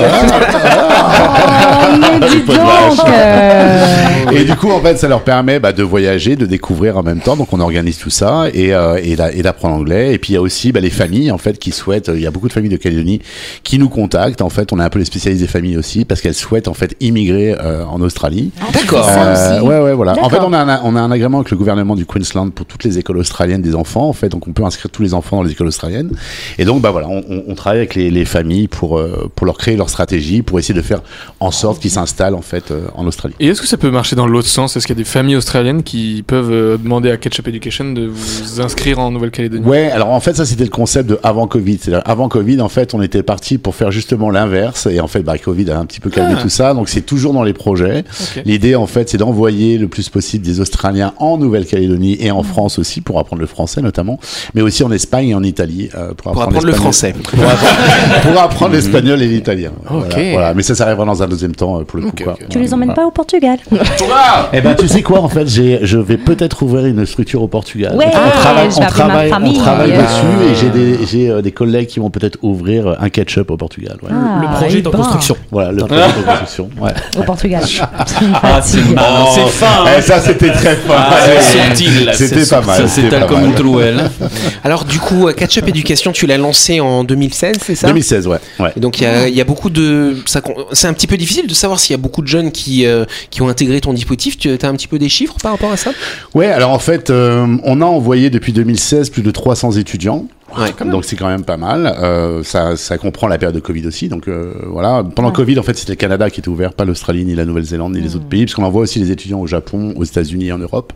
mais 2.20 2.28
dis 2.28 2.42
donc 2.42 2.56
euh, 3.08 3.75
Et 4.32 4.44
du 4.44 4.54
coup, 4.56 4.70
en 4.70 4.80
fait, 4.80 4.96
ça 4.96 5.08
leur 5.08 5.22
permet 5.22 5.58
bah, 5.60 5.72
de 5.72 5.82
voyager, 5.82 6.36
de 6.36 6.46
découvrir 6.46 6.96
en 6.98 7.02
même 7.02 7.20
temps. 7.20 7.36
Donc, 7.36 7.52
on 7.52 7.60
organise 7.60 7.98
tout 7.98 8.10
ça 8.10 8.46
et, 8.52 8.74
euh, 8.74 8.98
et, 9.02 9.16
d'a- 9.16 9.32
et 9.32 9.42
d'apprendre 9.42 9.76
l'anglais. 9.76 10.12
Et 10.14 10.18
puis, 10.18 10.32
il 10.32 10.34
y 10.34 10.38
a 10.38 10.40
aussi 10.42 10.72
bah, 10.72 10.80
les 10.80 10.90
familles, 10.90 11.30
en 11.30 11.38
fait, 11.38 11.58
qui 11.58 11.70
souhaitent. 11.72 12.10
Il 12.14 12.20
y 12.20 12.26
a 12.26 12.30
beaucoup 12.30 12.48
de 12.48 12.52
familles 12.52 12.70
de 12.70 12.76
Calédonie 12.76 13.20
qui 13.62 13.78
nous 13.78 13.88
contactent. 13.88 14.42
En 14.42 14.48
fait, 14.50 14.72
on 14.72 14.80
est 14.80 14.82
un 14.82 14.90
peu 14.90 14.98
les 14.98 15.04
spécialistes 15.04 15.42
des 15.42 15.48
familles 15.48 15.76
aussi 15.76 16.04
parce 16.04 16.20
qu'elles 16.20 16.34
souhaitent 16.34 16.68
en 16.68 16.74
fait 16.74 16.96
immigrer 17.00 17.54
euh, 17.60 17.84
en 17.86 18.00
Australie. 18.00 18.50
D'accord. 18.72 19.04
Ça 19.04 19.56
Euh, 19.56 19.60
ouais, 19.60 19.80
ouais, 19.80 19.94
voilà. 19.94 20.12
En 20.12 20.28
fait, 20.28 20.36
D'accord. 20.36 20.48
on 20.50 20.52
a, 20.52 20.58
un, 20.58 20.80
on 20.84 20.96
a 20.96 21.00
un 21.00 21.10
agrément 21.10 21.38
avec 21.38 21.50
le 21.50 21.56
gouvernement 21.56 21.94
du 21.96 22.06
Queensland 22.06 22.50
pour 22.50 22.66
toutes 22.66 22.84
les 22.84 22.98
écoles 22.98 23.18
australiennes 23.18 23.62
des 23.62 23.74
enfants. 23.74 24.08
En 24.08 24.12
fait, 24.12 24.28
donc 24.28 24.46
on 24.48 24.52
peut 24.52 24.64
inscrire 24.64 24.90
tous 24.90 25.02
les 25.02 25.14
enfants 25.14 25.36
dans 25.38 25.42
les 25.42 25.52
écoles 25.52 25.68
australiennes. 25.68 26.10
Et 26.58 26.64
donc, 26.64 26.80
bah 26.82 26.90
voilà, 26.90 27.08
on, 27.08 27.22
on- 27.28 27.42
on 27.48 27.54
travaille 27.54 27.78
avec 27.78 27.94
les, 27.94 28.10
les 28.10 28.24
familles 28.24 28.68
pour 28.68 28.98
euh, 28.98 29.30
pour 29.34 29.46
leur 29.46 29.56
créer 29.58 29.76
leur 29.76 29.88
stratégie, 29.88 30.42
pour 30.42 30.58
essayer 30.58 30.74
de 30.74 30.82
faire 30.82 31.00
en 31.40 31.50
sorte 31.50 31.80
qu'ils 31.80 31.90
s'installent 31.90 32.34
en 32.34 32.42
fait 32.42 32.70
euh, 32.70 32.86
en 32.94 33.06
Australie. 33.06 33.34
Et 33.40 33.48
est-ce 33.48 33.60
que 33.60 33.65
ça 33.66 33.76
peut 33.76 33.90
marcher 33.90 34.16
dans 34.16 34.26
l'autre 34.26 34.48
sens? 34.48 34.76
Est-ce 34.76 34.86
qu'il 34.86 34.96
y 34.96 34.98
a 34.98 35.02
des 35.02 35.08
familles 35.08 35.36
australiennes 35.36 35.82
qui 35.82 36.24
peuvent 36.26 36.50
euh, 36.52 36.76
demander 36.78 37.10
à 37.10 37.16
Ketchup 37.16 37.46
Education 37.48 37.92
de 37.92 38.06
vous 38.06 38.60
inscrire 38.60 38.98
en 38.98 39.10
Nouvelle-Calédonie? 39.10 39.64
Ouais, 39.66 39.90
alors 39.90 40.10
en 40.10 40.20
fait 40.20 40.34
ça 40.36 40.44
c'était 40.46 40.64
le 40.64 40.70
concept 40.70 41.08
de 41.10 41.18
avant 41.22 41.46
Covid. 41.46 41.78
C'est-à-dire 41.80 42.02
avant 42.06 42.28
Covid 42.28 42.60
en 42.60 42.68
fait 42.68 42.94
on 42.94 43.02
était 43.02 43.22
parti 43.22 43.58
pour 43.58 43.74
faire 43.74 43.90
justement 43.90 44.30
l'inverse 44.30 44.86
et 44.86 45.00
en 45.00 45.06
fait 45.08 45.22
bah 45.22 45.36
Covid 45.38 45.70
a 45.70 45.78
un 45.78 45.86
petit 45.86 46.00
peu 46.00 46.10
calmé 46.10 46.34
Ah. 46.38 46.42
tout 46.42 46.48
ça 46.48 46.74
donc 46.74 46.88
c'est 46.88 47.02
toujours 47.02 47.32
dans 47.32 47.42
les 47.42 47.52
projets. 47.52 48.04
L'idée 48.44 48.74
en 48.74 48.86
fait 48.86 49.08
c'est 49.10 49.18
d'envoyer 49.18 49.78
le 49.78 49.88
plus 49.88 50.08
possible 50.08 50.44
des 50.44 50.60
Australiens 50.60 51.12
en 51.18 51.36
Nouvelle-Calédonie 51.38 52.16
et 52.20 52.30
en 52.30 52.42
France 52.42 52.78
aussi 52.78 53.00
pour 53.00 53.18
apprendre 53.18 53.40
le 53.40 53.46
français 53.48 53.80
notamment, 53.82 54.18
mais 54.54 54.62
aussi 54.62 54.84
en 54.84 54.90
Espagne 54.92 55.28
et 55.30 55.34
en 55.34 55.42
Italie 55.42 55.88
euh, 55.94 56.14
pour, 56.14 56.32
Pour 56.32 56.42
apprendre 56.42 56.66
le 56.66 56.72
l'espagnol. 56.72 56.92
français. 56.92 57.14
Pour 57.22 57.42
apprendre, 57.44 58.20
pour 58.22 58.40
apprendre 58.40 58.72
l'espagnol 58.76 59.22
et 59.22 59.26
l'italien. 59.28 59.72
Ok. 59.90 60.04
Voilà, 60.12 60.30
voilà. 60.32 60.54
mais 60.54 60.62
ça 60.62 60.74
ça 60.74 60.84
arrivera 60.86 61.04
dans 61.04 61.22
un 61.22 61.28
deuxième 61.28 61.54
temps 61.54 61.80
euh, 61.80 61.84
pour 61.84 61.98
le 61.98 62.04
coup. 62.06 62.10
Ok, 62.10 62.24
quoi. 62.24 62.38
Tu 62.48 62.58
les 62.58 62.72
emmènes 62.74 62.88
Voilà. 62.88 63.02
pas 63.02 63.06
au 63.06 63.10
Portugal? 63.10 63.55
Eh 64.52 64.60
ben, 64.60 64.74
tu 64.74 64.88
sais 64.88 65.02
quoi, 65.02 65.20
en 65.20 65.28
fait, 65.28 65.46
j'ai, 65.48 65.80
je 65.82 65.98
vais 65.98 66.16
peut-être 66.16 66.62
ouvrir 66.62 66.86
une 66.86 67.04
structure 67.06 67.42
au 67.42 67.48
Portugal. 67.48 67.94
Ouais, 67.96 68.06
on 68.06 68.30
travaille, 68.40 68.70
je 68.70 68.76
on 68.76 68.86
travaille, 68.86 69.28
on 69.28 69.34
famille. 69.34 69.58
travaille 69.58 69.92
Euh, 69.92 70.02
dessus 70.02 70.50
et 70.50 70.54
j'ai 70.54 70.68
des, 70.70 71.06
j'ai 71.06 71.30
euh, 71.30 71.42
des 71.42 71.52
collègues 71.52 71.86
qui 71.88 72.00
vont 72.00 72.10
peut-être 72.10 72.38
ouvrir 72.42 72.86
euh, 72.86 72.94
un 73.00 73.08
ketchup 73.08 73.50
au 73.50 73.56
Portugal. 73.56 73.96
Ouais. 74.02 74.10
Ah, 74.12 74.40
Le 74.42 74.46
projet 74.56 74.78
est 74.78 74.86
en 74.86 74.90
eh 74.90 74.92
ben, 74.92 74.98
construction. 74.98 75.36
Voilà, 75.50 75.72
le 75.72 75.84
projet 75.84 76.02
de 76.02 76.22
construction. 76.26 76.70
Ouais. 76.80 76.92
Au 77.18 77.22
Portugal. 77.22 77.62
Ah, 77.80 78.60
c'est 78.62 78.84
malin, 78.84 79.26
c'est 79.34 79.46
fin. 79.48 79.66
hein. 79.84 79.90
Eh, 79.98 80.02
ça, 80.02 80.20
c'était 80.20 80.52
très 80.52 80.76
fin. 80.76 80.94
Ah, 80.96 81.10
Ouais. 81.26 81.40
c'est 81.40 81.58
subtil. 81.66 82.10
C'était 82.14 82.46
pas 82.46 82.60
mal, 82.62 82.76
Ça 82.82 82.88
c'était 82.88 83.02
s'étale 83.10 83.26
comme 83.26 83.44
une 83.46 83.54
trouelle. 83.54 84.10
Alors 84.64 84.84
du 84.84 84.98
coup, 84.98 85.28
euh, 85.28 85.32
Catch 85.32 85.58
Up 85.58 85.68
Education, 85.68 86.12
tu 86.12 86.26
l'as 86.26 86.38
lancé 86.38 86.80
en 86.80 87.04
2016, 87.04 87.56
c'est 87.62 87.74
ça? 87.74 87.86
2016, 87.88 88.26
ouais. 88.26 88.38
ouais. 88.60 88.72
Et 88.76 88.80
donc 88.80 89.00
il 89.00 89.04
y 89.04 89.06
a, 89.06 89.28
il 89.28 89.34
y 89.34 89.40
a 89.40 89.44
beaucoup 89.44 89.70
de, 89.70 90.16
c'est 90.72 90.86
un 90.88 90.92
petit 90.92 91.06
peu 91.06 91.16
difficile 91.16 91.46
de 91.46 91.54
savoir 91.54 91.80
s'il 91.80 91.92
y 91.92 91.98
a 91.98 92.02
beaucoup 92.02 92.22
de 92.22 92.26
jeunes 92.28 92.50
qui 92.52 92.86
euh, 92.86 93.04
qui 93.30 93.42
ont 93.42 93.45
intégré 93.48 93.80
ton 93.80 93.92
dispositif. 93.92 94.38
Tu 94.38 94.50
as 94.50 94.68
un 94.68 94.74
petit 94.74 94.88
peu 94.88 94.98
des 94.98 95.08
chiffres 95.08 95.36
par 95.42 95.52
rapport 95.52 95.72
à 95.72 95.76
ça? 95.76 95.92
Ouais, 96.34 96.46
alors 96.46 96.70
en 96.70 96.78
fait, 96.78 97.10
euh, 97.10 97.46
on 97.62 97.80
a 97.80 97.84
envoyé 97.84 98.30
depuis 98.30 98.52
2016 98.52 99.10
plus 99.10 99.22
de 99.22 99.30
300 99.30 99.72
étudiants. 99.72 100.26
Ouais. 100.56 100.72
Donc 100.88 101.04
c'est 101.04 101.16
quand 101.16 101.26
même 101.26 101.44
pas 101.44 101.56
mal. 101.56 101.92
Euh, 102.00 102.42
ça, 102.44 102.76
ça 102.76 102.98
comprend 102.98 103.26
la 103.26 103.36
période 103.36 103.54
de 103.54 103.60
Covid 103.60 103.86
aussi. 103.86 104.08
Donc 104.08 104.28
euh, 104.28 104.54
voilà. 104.66 105.02
Pendant 105.02 105.32
Covid, 105.32 105.58
en 105.58 105.62
fait, 105.62 105.76
c'était 105.76 105.92
le 105.92 105.96
Canada 105.96 106.30
qui 106.30 106.40
était 106.40 106.48
ouvert, 106.48 106.72
pas 106.72 106.84
l'Australie, 106.84 107.24
ni 107.24 107.34
la 107.34 107.44
Nouvelle-Zélande, 107.44 107.94
ni 107.94 108.00
les 108.00 108.14
autres 108.14 108.26
pays, 108.26 108.44
parce 108.44 108.54
qu'on 108.54 108.62
envoie 108.62 108.82
aussi 108.82 109.00
les 109.00 109.10
étudiants 109.10 109.40
au 109.40 109.46
Japon, 109.46 109.92
aux 109.96 110.04
États-Unis 110.04 110.52
en 110.52 110.58
Europe. 110.58 110.92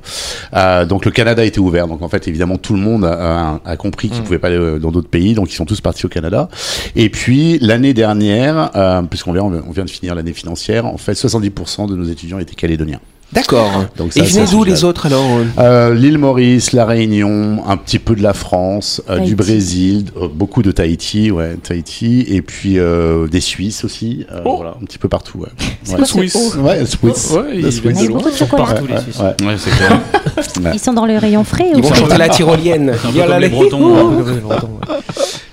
Euh, 0.55 0.85
donc 0.85 1.05
le 1.05 1.11
Canada 1.11 1.45
était 1.45 1.59
ouvert. 1.59 1.89
Donc 1.89 2.03
en 2.03 2.09
fait, 2.09 2.29
évidemment, 2.29 2.59
tout 2.59 2.75
le 2.75 2.81
monde 2.81 3.05
a, 3.05 3.61
a 3.65 3.77
compris 3.77 4.09
qu'ils 4.09 4.23
pouvaient 4.23 4.39
pas 4.39 4.49
aller 4.49 4.57
euh, 4.57 4.79
dans 4.79 4.93
d'autres 4.93 5.09
pays, 5.09 5.35
donc 5.35 5.51
ils 5.51 5.57
sont 5.57 5.67
tous 5.67 5.81
partis 5.81 6.07
au 6.07 6.09
Canada. 6.09 6.49
Et 6.95 7.09
puis 7.11 7.59
l'année 7.59 7.93
dernière, 7.93 8.71
euh, 8.77 9.03
puisqu'on 9.03 9.33
vient, 9.33 9.43
on 9.43 9.73
vient 9.73 9.85
de 9.85 9.91
finir 9.91 10.15
l'année 10.15 10.33
financière, 10.33 10.87
en 10.87 10.97
fait, 10.97 11.15
70% 11.15 11.89
de 11.89 11.97
nos 11.97 12.05
étudiants 12.05 12.39
étaient 12.39 12.55
calédoniens. 12.55 13.01
D'accord. 13.33 13.85
Donc 13.97 14.09
Et 14.09 14.21
ça, 14.21 14.27
ils 14.27 14.33
venaient 14.35 14.47
ça, 14.47 14.53
d'où 14.53 14.65
les 14.65 14.83
autres 14.83 15.07
alors 15.07 15.25
euh 15.25 15.45
Euh, 15.61 15.95
L'île 15.95 16.19
Maurice, 16.19 16.73
la 16.73 16.85
Réunion, 16.85 17.63
un 17.67 17.77
petit 17.77 18.01
peu 18.01 18.17
de 18.17 18.23
la 18.23 18.33
France, 18.35 19.01
euh, 19.09 19.21
du 19.21 19.37
Brésil, 19.37 20.07
euh, 20.17 20.27
beaucoup 20.33 20.63
de 20.63 20.73
Tahiti, 20.73 21.31
ouais, 21.31 21.57
Tahiti, 21.63 22.25
et 22.29 22.43
puis 22.43 22.77
des 23.31 23.41
Suisses 23.41 23.85
aussi, 23.85 24.27
euh, 24.33 24.41
Oh. 24.45 24.57
voilà, 24.57 24.75
un 24.81 24.85
petit 24.85 24.99
peu 24.99 25.09
partout. 25.09 25.39
Ouais, 25.39 25.49
C'est 25.85 25.97
ouais. 25.99 26.05
Suisse. 26.05 26.55
Ouais, 26.57 26.85
Suisse. 26.87 27.31
Ouais, 27.31 27.43
ils 27.55 27.63
Le 27.63 27.69
viennent 27.69 27.71
Suisse. 27.71 27.83
Il 27.85 28.03
y 28.03 28.07
a 28.07 28.09
loin. 28.09 28.21
chocolat. 28.37 28.65
Partout 28.65 28.87
les 28.87 28.95
Ouais, 28.95 29.01
Suisses. 29.01 29.19
ouais. 29.21 29.47
Ouais, 29.47 29.55
c'est 29.59 29.71
clair. 29.71 30.01
Ouais. 30.65 30.71
Ils 30.75 30.81
sont 30.81 30.93
dans 30.93 31.07
le 31.07 31.17
rayon 31.17 31.45
frais 31.45 31.67
Ils 31.73 31.79
ou 31.79 31.83
vont 31.83 31.95
chanter 31.95 32.19
la 32.19 32.29
tyrolienne. 32.29 32.93
C'est 33.01 33.07
un 33.09 33.13
peu 33.13 33.19
Yalla 33.19 33.33
comme 33.35 33.43
les 33.43 33.49
les- 33.49 33.55
Bretons. 34.41 34.81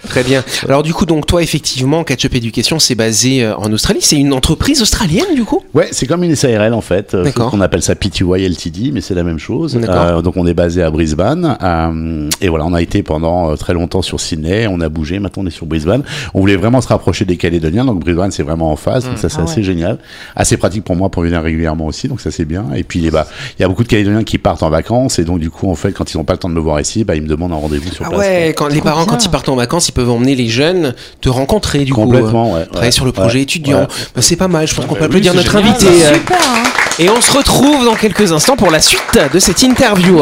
Très 0.09 0.23
bien. 0.23 0.43
Alors 0.67 0.83
du 0.83 0.93
coup, 0.93 1.05
donc 1.05 1.25
toi, 1.25 1.41
effectivement, 1.43 2.03
Catch 2.03 2.25
Up 2.25 2.35
Education, 2.35 2.79
c'est 2.79 2.95
basé 2.95 3.43
euh, 3.43 3.55
en 3.57 3.71
Australie. 3.71 3.99
C'est 4.01 4.17
une 4.17 4.33
entreprise 4.33 4.81
australienne, 4.81 5.35
du 5.35 5.43
coup? 5.43 5.61
Ouais, 5.73 5.89
c'est 5.91 6.05
comme 6.07 6.23
une 6.23 6.35
SARL 6.35 6.73
en 6.73 6.81
fait. 6.81 7.13
Euh, 7.13 7.23
D'accord. 7.23 7.51
qu'on 7.51 7.61
appelle 7.61 7.81
ça 7.81 7.95
PTY 7.95 8.23
LTD, 8.47 8.91
mais 8.93 9.01
c'est 9.01 9.13
la 9.15 9.23
même 9.23 9.39
chose. 9.39 9.75
D'accord. 9.75 9.95
Euh, 10.01 10.21
donc 10.21 10.37
on 10.37 10.45
est 10.47 10.53
basé 10.53 10.81
à 10.83 10.89
Brisbane. 10.91 11.57
euh, 11.61 12.29
et 12.41 12.49
voilà, 12.49 12.65
on 12.65 12.73
a 12.73 12.81
été 12.81 13.03
pendant 13.03 13.55
très 13.57 13.73
longtemps 13.73 14.01
sur 14.01 14.19
Sydney. 14.19 14.67
On 14.67 14.79
a 14.81 14.89
bougé. 14.89 15.19
Maintenant 15.19 15.43
on 15.43 15.47
est 15.47 15.51
sur 15.51 15.65
Brisbane. 15.65 16.03
On 16.33 16.39
voulait 16.39 16.55
vraiment 16.55 16.81
se 16.81 16.87
rapprocher 16.87 17.25
des 17.25 17.37
Calédoniens. 17.37 17.85
Donc 17.85 17.99
Brisbane 17.99 18.31
c'est 18.31 18.43
vraiment 18.43 18.71
en 18.71 18.75
face. 18.75 19.05
Donc 19.05 19.17
ça 19.17 19.29
c'est 19.29 19.39
Ah 19.39 19.43
assez 19.43 19.57
ouais. 19.57 19.63
génial. 19.63 19.97
Assez 20.35 20.57
pratique 20.57 20.83
pour 20.83 20.95
moi 20.95 21.09
pour 21.09 21.23
venir 21.23 21.41
régulièrement 21.41 21.85
aussi. 21.85 22.07
Donc 22.07 22.21
ça 22.21 22.31
c'est 22.31 22.45
bien. 22.45 22.65
Et 22.75 22.83
puis 22.83 23.09
bah, 23.11 23.27
il 23.57 23.61
y 23.61 23.65
a 23.65 23.67
beaucoup 23.67 23.83
de 23.83 23.87
Calédoniens 23.89 24.23
qui 24.23 24.37
partent 24.37 24.63
en 24.63 24.69
vacances. 24.69 25.19
Et 25.19 25.23
donc 25.25 25.39
du 25.39 25.49
coup 25.49 25.69
en 25.69 25.75
fait 25.75 25.91
quand 25.91 26.13
ils 26.13 26.17
n'ont 26.17 26.23
pas 26.23 26.33
le 26.33 26.39
temps 26.39 26.49
de 26.49 26.53
me 26.53 26.59
voir 26.59 26.79
ici, 26.79 27.03
bah 27.03 27.15
ils 27.15 27.21
me 27.21 27.27
demandent 27.27 27.51
un 27.53 27.55
rendez-vous 27.55 27.91
sur 27.91 28.05
Ah 28.05 28.09
place. 28.09 28.19
ouais, 28.21 28.53
quand 28.57 28.67
les 28.67 28.81
parents, 28.81 29.05
quand 29.05 29.23
ils 29.23 29.29
partent 29.29 29.49
en 29.49 29.55
vacances, 29.55 29.89
ils 29.89 29.93
peuvent 29.97 30.11
emmener 30.11 30.35
les 30.35 30.47
jeunes 30.47 30.93
te 31.21 31.27
rencontrer 31.29 31.79
du 31.83 31.91
coup. 31.93 32.01
Complètement, 32.01 32.55
euh, 32.55 32.59
ouais. 32.59 32.65
Travailler 32.65 32.85
ouais, 32.85 32.91
sur 32.91 33.05
le 33.05 33.11
ouais, 33.11 33.19
projet 33.19 33.41
étudiant. 33.41 33.79
ouais. 33.79 33.87
Bah, 34.15 34.21
c'est 34.21 34.35
pas 34.35 34.47
mal, 34.47 34.67
je 34.67 34.75
pense 34.75 34.85
qu'on 34.85 34.93
peut 34.93 34.99
bah 35.01 35.07
oui, 35.11 35.27
applaudir 35.27 35.33
notre 35.33 35.57
génial. 35.57 35.69
invité. 35.75 36.05
euh, 36.05 36.13
Super, 36.13 36.37
hein. 36.39 36.63
Et 36.99 37.09
on 37.09 37.19
se 37.19 37.31
retrouve 37.35 37.83
dans 37.83 37.95
quelques 37.95 38.31
instants 38.31 38.55
pour 38.55 38.69
la 38.69 38.79
suite 38.79 39.19
de 39.33 39.39
cette 39.39 39.61
interview. 39.63 40.21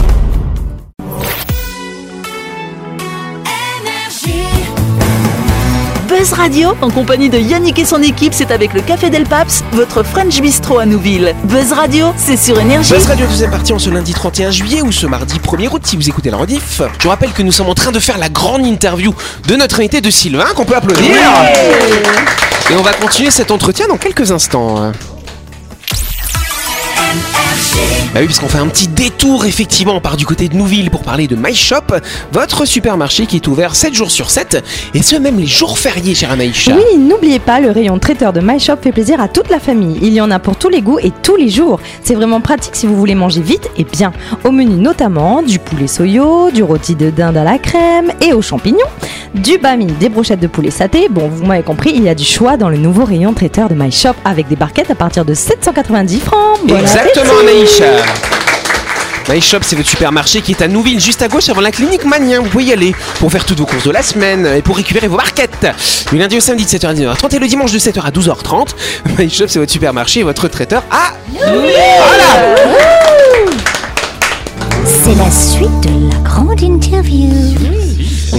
Buzz 6.21 6.33
Radio, 6.33 6.75
en 6.83 6.91
compagnie 6.91 7.31
de 7.31 7.39
Yannick 7.39 7.79
et 7.79 7.85
son 7.85 7.99
équipe, 8.03 8.31
c'est 8.35 8.51
avec 8.51 8.75
le 8.75 8.81
Café 8.81 9.09
Del 9.09 9.23
Paps, 9.23 9.63
votre 9.71 10.03
French 10.03 10.39
Bistro 10.39 10.77
à 10.77 10.85
Nouville. 10.85 11.33
Buzz 11.45 11.71
Radio, 11.71 12.13
c'est 12.15 12.37
sur 12.37 12.59
Énergie. 12.59 12.93
Buzz 12.93 13.07
Radio 13.07 13.25
deuxième 13.25 13.49
partie 13.49 13.73
en 13.73 13.79
ce 13.79 13.89
lundi 13.89 14.13
31 14.13 14.51
juillet 14.51 14.83
ou 14.83 14.91
ce 14.91 15.07
mardi 15.07 15.39
1er 15.39 15.69
août 15.71 15.81
si 15.83 15.95
vous 15.95 16.07
écoutez 16.07 16.29
la 16.29 16.37
rediff. 16.37 16.83
Je 16.99 17.03
vous 17.03 17.09
rappelle 17.09 17.31
que 17.31 17.41
nous 17.41 17.51
sommes 17.51 17.69
en 17.69 17.73
train 17.73 17.91
de 17.91 17.97
faire 17.97 18.19
la 18.19 18.29
grande 18.29 18.67
interview 18.67 19.15
de 19.47 19.55
notre 19.55 19.79
invité 19.79 19.99
de 19.99 20.11
Sylvain 20.11 20.45
qu'on 20.55 20.63
peut 20.63 20.75
applaudir. 20.75 21.15
Et 22.69 22.75
on 22.75 22.83
va 22.83 22.93
continuer 22.93 23.31
cet 23.31 23.49
entretien 23.49 23.87
dans 23.87 23.97
quelques 23.97 24.31
instants. 24.31 24.91
Bah 28.13 28.19
oui, 28.19 28.25
puisqu'on 28.25 28.49
fait 28.49 28.57
un 28.57 28.67
petit 28.67 28.89
détour, 28.89 29.45
effectivement, 29.45 29.95
on 29.95 30.01
part 30.01 30.17
du 30.17 30.25
côté 30.25 30.49
de 30.49 30.55
Nouville 30.55 30.91
pour 30.91 31.01
parler 31.01 31.27
de 31.27 31.35
My 31.37 31.55
Shop, 31.55 31.95
votre 32.33 32.65
supermarché 32.65 33.25
qui 33.25 33.37
est 33.37 33.47
ouvert 33.47 33.73
7 33.73 33.93
jours 33.93 34.11
sur 34.11 34.29
7, 34.29 34.63
et 34.93 35.01
ce 35.01 35.15
même 35.15 35.37
les 35.39 35.47
jours 35.47 35.79
fériés, 35.79 36.13
chère 36.13 36.31
Anaïcha. 36.31 36.73
Oui, 36.75 36.97
n'oubliez 36.97 37.39
pas, 37.39 37.61
le 37.61 37.71
rayon 37.71 37.99
traiteur 37.99 38.33
de 38.33 38.41
My 38.41 38.59
Shop 38.59 38.75
fait 38.81 38.91
plaisir 38.91 39.21
à 39.21 39.29
toute 39.29 39.49
la 39.49 39.59
famille. 39.59 39.97
Il 40.01 40.13
y 40.13 40.19
en 40.19 40.29
a 40.29 40.39
pour 40.39 40.57
tous 40.57 40.67
les 40.67 40.81
goûts 40.81 40.99
et 40.99 41.11
tous 41.23 41.37
les 41.37 41.49
jours. 41.49 41.79
C'est 42.03 42.15
vraiment 42.15 42.41
pratique 42.41 42.75
si 42.75 42.85
vous 42.85 42.97
voulez 42.97 43.15
manger 43.15 43.41
vite 43.41 43.69
et 43.77 43.85
bien. 43.85 44.11
Au 44.43 44.51
menu 44.51 44.75
notamment 44.75 45.41
du 45.41 45.59
poulet 45.59 45.87
soyo, 45.87 46.51
du 46.51 46.63
rôti 46.63 46.95
de 46.95 47.11
dinde 47.11 47.37
à 47.37 47.45
la 47.45 47.59
crème 47.59 48.11
et 48.19 48.33
aux 48.33 48.41
champignons, 48.41 48.79
du 49.33 49.57
bami, 49.57 49.85
des 49.85 50.09
brochettes 50.09 50.39
de 50.39 50.47
poulet 50.47 50.71
saté. 50.71 51.07
Bon, 51.09 51.27
vous 51.27 51.45
m'avez 51.45 51.63
compris, 51.63 51.91
il 51.95 52.03
y 52.03 52.09
a 52.09 52.15
du 52.15 52.25
choix 52.25 52.57
dans 52.57 52.69
le 52.69 52.77
nouveau 52.77 53.05
rayon 53.05 53.33
traiteur 53.33 53.69
de 53.69 53.75
My 53.75 53.91
Shop 53.91 54.13
avec 54.25 54.47
des 54.47 54.55
barquettes 54.55 54.91
à 54.91 54.95
partir 54.95 55.25
de 55.25 55.33
790 55.33 56.19
francs. 56.19 56.59
Bon 56.65 56.77
Exactement. 56.77 57.39
Anaïcha. 57.41 57.85
My 59.29 59.39
Shop, 59.39 59.59
c'est 59.61 59.75
votre 59.75 59.87
supermarché 59.87 60.41
qui 60.41 60.51
est 60.51 60.61
à 60.61 60.67
Nouville, 60.67 60.99
juste 60.99 61.21
à 61.21 61.27
gauche 61.27 61.47
avant 61.49 61.61
la 61.61 61.71
clinique 61.71 62.05
Manien. 62.05 62.41
Vous 62.41 62.49
pouvez 62.49 62.65
y 62.65 62.73
aller 62.73 62.93
pour 63.19 63.31
faire 63.31 63.45
toutes 63.45 63.59
vos 63.59 63.65
courses 63.65 63.83
de 63.83 63.91
la 63.91 64.01
semaine 64.01 64.45
et 64.45 64.61
pour 64.61 64.75
récupérer 64.75 65.07
vos 65.07 65.17
barquettes. 65.17 65.67
Du 66.11 66.17
lundi 66.17 66.37
au 66.37 66.39
samedi 66.41 66.65
de 66.65 66.69
7h 66.69 66.87
à 66.87 66.93
19h30 66.93 67.35
et 67.35 67.39
le 67.39 67.47
dimanche 67.47 67.71
de 67.71 67.79
7h 67.79 68.01
à 68.01 68.11
12h30. 68.11 68.69
My 69.19 69.29
Shop, 69.29 69.45
c'est 69.47 69.59
votre 69.59 69.71
supermarché 69.71 70.21
et 70.21 70.23
votre 70.23 70.47
traiteur 70.47 70.83
à 70.89 71.13
Voilà 71.37 72.55
C'est 74.85 75.15
la 75.15 75.31
suite 75.31 75.79
de 75.81 76.09
la 76.09 76.19
grande 76.27 76.61
interview. 76.61 77.29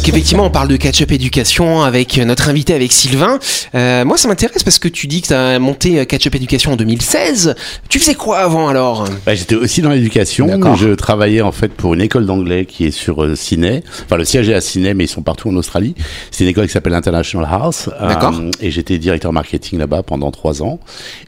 Donc 0.03 0.09
effectivement, 0.09 0.47
on 0.47 0.51
parle 0.51 0.67
de 0.67 0.77
catch-up 0.77 1.13
éducation 1.13 1.83
avec 1.83 2.17
notre 2.17 2.49
invité, 2.49 2.75
avec 2.75 2.91
Sylvain. 2.91 3.39
Euh, 3.77 4.05
moi, 4.05 4.17
ça 4.17 4.27
m'intéresse 4.27 4.65
parce 4.65 4.81
que 4.81 4.89
tu 4.89 5.07
dis 5.07 5.23
que 5.23 5.29
tu 5.29 5.33
as 5.33 5.61
monté 5.61 6.05
catch-up 6.07 6.35
éducation 6.35 6.73
en 6.73 6.77
2016. 6.77 7.55
Tu 7.89 8.01
faisais 8.01 8.17
quoi 8.17 8.39
avant 8.39 8.67
alors? 8.67 9.05
Bah, 9.25 9.37
j'étais 9.37 9.55
aussi 9.55 9.81
dans 9.81 9.91
l'éducation. 9.91 10.49
D'accord. 10.49 10.75
Je 10.75 10.89
travaillais 10.89 11.41
en 11.41 11.53
fait 11.53 11.69
pour 11.69 11.95
une 11.95 12.01
école 12.01 12.27
d'anglais 12.27 12.65
qui 12.65 12.87
est 12.87 12.91
sur 12.91 13.23
euh, 13.23 13.37
Sydney. 13.37 13.85
Enfin, 14.05 14.17
le 14.17 14.25
siège 14.25 14.49
est 14.49 14.55
à 14.55 14.61
Sydney, 14.61 14.93
mais 14.95 15.05
ils 15.05 15.09
sont 15.09 15.23
partout 15.23 15.51
en 15.51 15.55
Australie. 15.55 15.95
C'est 16.33 16.43
une 16.43 16.51
école 16.51 16.67
qui 16.67 16.73
s'appelle 16.73 16.95
International 16.95 17.49
House. 17.49 17.89
Euh, 18.01 18.09
D'accord. 18.09 18.35
et 18.61 18.73
j'étais 18.73 18.99
directeur 18.99 19.33
marketing 19.33 19.79
là-bas 19.79 20.03
pendant 20.03 20.33
trois 20.33 20.65
ans. 20.65 20.81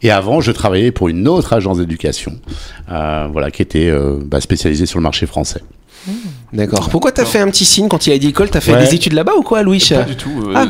Et 0.02 0.10
avant, 0.10 0.40
je 0.40 0.50
travaillais 0.50 0.90
pour 0.90 1.06
une 1.06 1.28
autre 1.28 1.52
agence 1.52 1.78
d'éducation, 1.78 2.40
euh, 2.90 3.28
voilà, 3.30 3.52
qui 3.52 3.62
était 3.62 3.88
euh, 3.88 4.18
bah, 4.20 4.40
spécialisée 4.40 4.86
sur 4.86 4.98
le 4.98 5.04
marché 5.04 5.26
français. 5.26 5.60
D'accord. 6.54 6.88
Pourquoi 6.88 7.10
t'as 7.12 7.24
fait 7.24 7.40
un 7.40 7.48
petit 7.48 7.64
signe 7.64 7.88
quand 7.88 8.06
il 8.06 8.12
a 8.12 8.18
dit 8.18 8.28
école? 8.28 8.48
T'as 8.48 8.60
fait 8.60 8.72
Ouais. 8.72 8.86
des 8.86 8.94
études 8.94 9.12
là-bas 9.12 9.32
ou 9.36 9.42
quoi, 9.42 9.62
Louis? 9.62 9.84
Pas 9.90 10.02
du 10.02 10.14
tout. 10.16 10.30
euh, 10.48 10.52
Ah. 10.54 10.66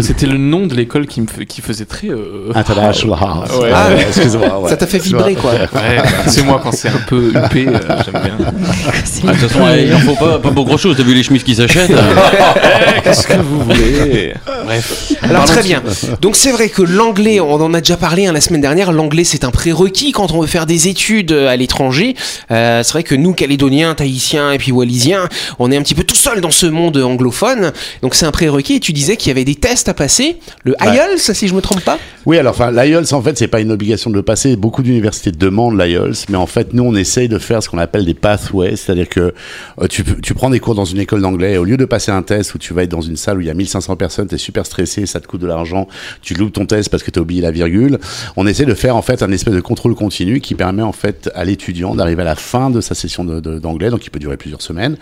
C'était 0.00 0.26
le, 0.26 0.38
nom 0.38 0.66
de 0.66 0.74
l'école 0.74 1.06
qui 1.06 1.20
me, 1.20 1.26
f- 1.26 1.44
qui 1.46 1.60
faisait 1.60 1.84
très. 1.86 2.08
euh, 2.08 2.52
International 2.54 3.18
House. 3.20 3.50
Ouais. 3.60 3.70
Ah, 3.74 3.88
Euh, 3.90 3.98
excuse-moi. 4.08 4.60
ouais. 4.60 4.70
Ça 4.70 4.76
t'a 4.76 4.86
fait 4.86 4.98
vibrer 4.98 5.34
quoi 5.34 5.52
Ouais, 5.52 5.98
c'est 6.28 6.44
moi 6.44 6.60
quand 6.62 6.72
c'est 6.72 6.88
un 6.88 7.00
peu 7.08 7.30
huppé, 7.30 7.66
euh, 7.66 7.78
j'aime 8.04 8.22
bien. 8.22 8.36
Ah, 8.40 9.32
De 9.32 9.38
toute 9.40 9.50
façon, 9.50 9.64
il 9.76 9.92
en 9.94 9.98
faut 9.98 10.14
pas, 10.24 10.38
pas 10.38 10.50
pour 10.50 10.64
grand 10.64 10.76
chose. 10.76 10.94
T'as 10.96 11.02
vu 11.02 11.14
les 11.14 11.22
chemises 11.22 11.42
qui 11.42 11.54
s'achètent? 11.56 11.90
Qu'est-ce 13.04 13.26
que 13.26 13.34
vous 13.40 13.60
voulez? 13.64 14.34
Bref. 14.64 15.12
Alors 15.22 15.44
très 15.46 15.62
bien. 15.62 15.82
Donc 16.20 16.36
c'est 16.36 16.52
vrai 16.52 16.68
que 16.68 16.82
l'anglais, 16.82 17.40
on 17.40 17.54
en 17.54 17.74
a 17.74 17.80
déjà 17.80 17.96
parlé 17.96 18.26
hein, 18.26 18.32
la 18.32 18.40
semaine 18.40 18.60
dernière, 18.60 18.92
l'anglais 18.92 19.24
c'est 19.24 19.44
un 19.44 19.50
prérequis 19.50 20.12
quand 20.12 20.32
on 20.32 20.40
veut 20.40 20.46
faire 20.46 20.66
des 20.66 20.88
études 20.88 21.32
euh, 21.32 21.48
à 21.48 21.56
l'étranger. 21.56 22.14
Euh, 22.50 22.82
c'est 22.82 22.92
vrai 22.92 23.02
que 23.02 23.14
nous, 23.14 23.32
Calédoniens, 23.32 23.94
Tahitiens 23.94 24.52
et 24.52 24.58
puis 24.58 24.72
Wallisiens, 24.76 25.28
on 25.58 25.70
est 25.70 25.76
un 25.76 25.82
petit 25.82 25.94
peu 25.94 26.04
tout 26.04 26.16
seul 26.16 26.40
dans 26.40 26.50
ce 26.50 26.66
monde 26.66 26.96
anglophone. 26.96 27.72
Donc 28.02 28.14
c'est 28.14 28.26
un 28.26 28.30
prérequis 28.30 28.74
et 28.74 28.80
tu 28.80 28.92
disais 28.92 29.16
qu'il 29.16 29.28
y 29.28 29.30
avait 29.32 29.44
des 29.44 29.54
tests 29.54 29.88
à 29.88 29.94
passer. 29.94 30.38
Le 30.64 30.74
IELTS, 30.80 31.32
si 31.32 31.48
je 31.48 31.54
me 31.54 31.60
trompe 31.60 31.80
pas? 31.80 31.98
Oui, 32.26 32.38
alors 32.38 32.54
enfin, 32.54 32.72
l'IELTS, 32.72 33.12
en 33.12 33.22
fait, 33.22 33.38
c'est 33.38 33.48
pas 33.48 33.60
une 33.60 33.70
obligation 33.70 34.10
de 34.10 34.16
le 34.16 34.22
passer. 34.22 34.56
Beaucoup 34.56 34.82
d'universités 34.82 35.32
demandent 35.32 35.78
l'IELTS, 35.78 36.26
mais 36.28 36.36
en 36.36 36.46
fait, 36.46 36.72
nous, 36.72 36.82
on 36.82 36.94
essaye 36.94 37.28
de 37.28 37.38
faire 37.38 37.62
ce 37.62 37.68
qu'on 37.68 37.78
appelle 37.78 38.04
des 38.04 38.14
pathways, 38.14 38.76
c'est-à-dire 38.76 39.08
que 39.08 39.32
euh, 39.80 39.86
tu, 39.88 40.34
prends 40.34 40.50
des 40.50 40.60
cours 40.60 40.74
dans 40.74 40.84
une 40.84 40.98
école 40.98 41.22
d'anglais, 41.22 41.52
et 41.52 41.58
au 41.58 41.64
lieu 41.64 41.76
de 41.76 41.84
passer 41.84 42.10
un 42.10 42.22
test 42.22 42.54
où 42.54 42.58
tu 42.58 42.74
vas 42.74 42.82
être 42.82 42.90
dans 42.90 43.00
une 43.00 43.16
salle 43.16 43.38
où 43.38 43.40
il 43.40 43.46
y 43.46 43.50
a 43.50 43.54
1500 43.54 43.96
personnes, 43.96 44.26
t'es 44.26 44.38
super 44.38 44.66
stressé, 44.66 45.06
ça 45.06 45.20
te 45.20 45.26
coûte 45.26 45.40
de 45.40 45.46
l'argent, 45.46 45.86
tu 46.20 46.34
loupes 46.34 46.52
ton 46.52 46.66
test 46.66 46.90
parce 46.90 47.02
que 47.02 47.10
t'as 47.10 47.20
oublié 47.20 47.40
la 47.40 47.50
virgule. 47.50 47.98
On 48.36 48.46
essaie 48.46 48.64
de 48.64 48.74
faire, 48.74 48.96
en 48.96 49.02
fait, 49.02 49.22
un 49.22 49.30
espèce 49.30 49.54
de 49.54 49.60
contrôle 49.60 49.94
continu 49.94 50.40
qui 50.40 50.54
permet, 50.54 50.82
en 50.82 50.92
fait, 50.92 51.30
à 51.34 51.44
l'étudiant 51.44 51.94
d'arriver 51.94 52.22
à 52.22 52.26
la 52.26 52.36
fin 52.36 52.70
de 52.70 52.80
sa 52.80 52.94
session 52.94 53.24
d'anglais, 53.24 53.90
donc 53.90 54.00
qui 54.00 54.10
peut 54.10 54.18
durer 54.18 54.36
plusieurs 54.36 54.55
semaines, 54.62 54.96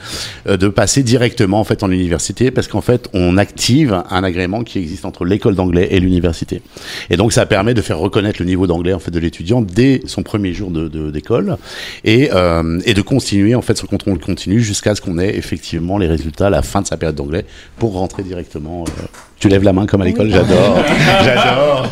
euh, 0.47 0.57
de 0.57 0.69
passer 0.69 1.03
directement, 1.03 1.61
en 1.61 1.65
fait, 1.65 1.83
en 1.83 1.91
université, 1.91 2.51
parce 2.51 2.69
qu'en 2.69 2.81
fait, 2.81 3.09
on 3.13 3.37
active 3.37 4.03
un 4.11 4.25
agrément 4.25 4.65
qui 4.65 4.79
existe 4.79 5.05
entre 5.05 5.25
l'école 5.25 5.55
d'anglais 5.55 5.89
et 5.91 6.01
l'université. 6.01 6.63
Et 7.11 7.17
donc 7.17 7.33
ça 7.33 7.47
permet 7.47 7.75
de 7.75 7.83
faire 7.83 7.99
reconnaître 7.99 8.41
le 8.41 8.47
niveau 8.47 8.67
d'anglais 8.67 8.93
en 8.93 8.99
fait 8.99 9.11
de 9.11 9.19
l'étudiant 9.19 9.61
dès 9.63 10.03
son 10.07 10.23
premier 10.23 10.53
jour 10.53 10.71
d'école 10.71 11.57
et 12.05 12.31
euh, 12.33 12.81
et 12.85 12.95
de 12.95 13.03
continuer 13.03 13.55
en 13.55 13.63
fait 13.63 13.77
ce 13.77 13.87
contrôle 13.87 14.19
continu 14.19 14.61
jusqu'à 14.61 14.95
ce 14.95 15.01
qu'on 15.01 15.19
ait 15.19 15.37
effectivement 15.37 15.99
les 15.99 16.07
résultats 16.07 16.47
à 16.47 16.51
la 16.51 16.63
fin 16.63 16.83
de 16.83 16.87
sa 16.87 16.97
période 16.97 17.17
d'anglais 17.17 17.45
pour 17.79 17.93
rentrer 17.95 18.23
directement. 18.23 18.85
euh, 18.85 19.03
tu 19.45 19.51
lèves 19.51 19.63
la 19.63 19.75
main 19.75 19.85
comme 19.85 20.01
à 20.01 20.07
l'école, 20.07 20.31
j'adore, 20.31 20.79
j'adore. 21.23 21.87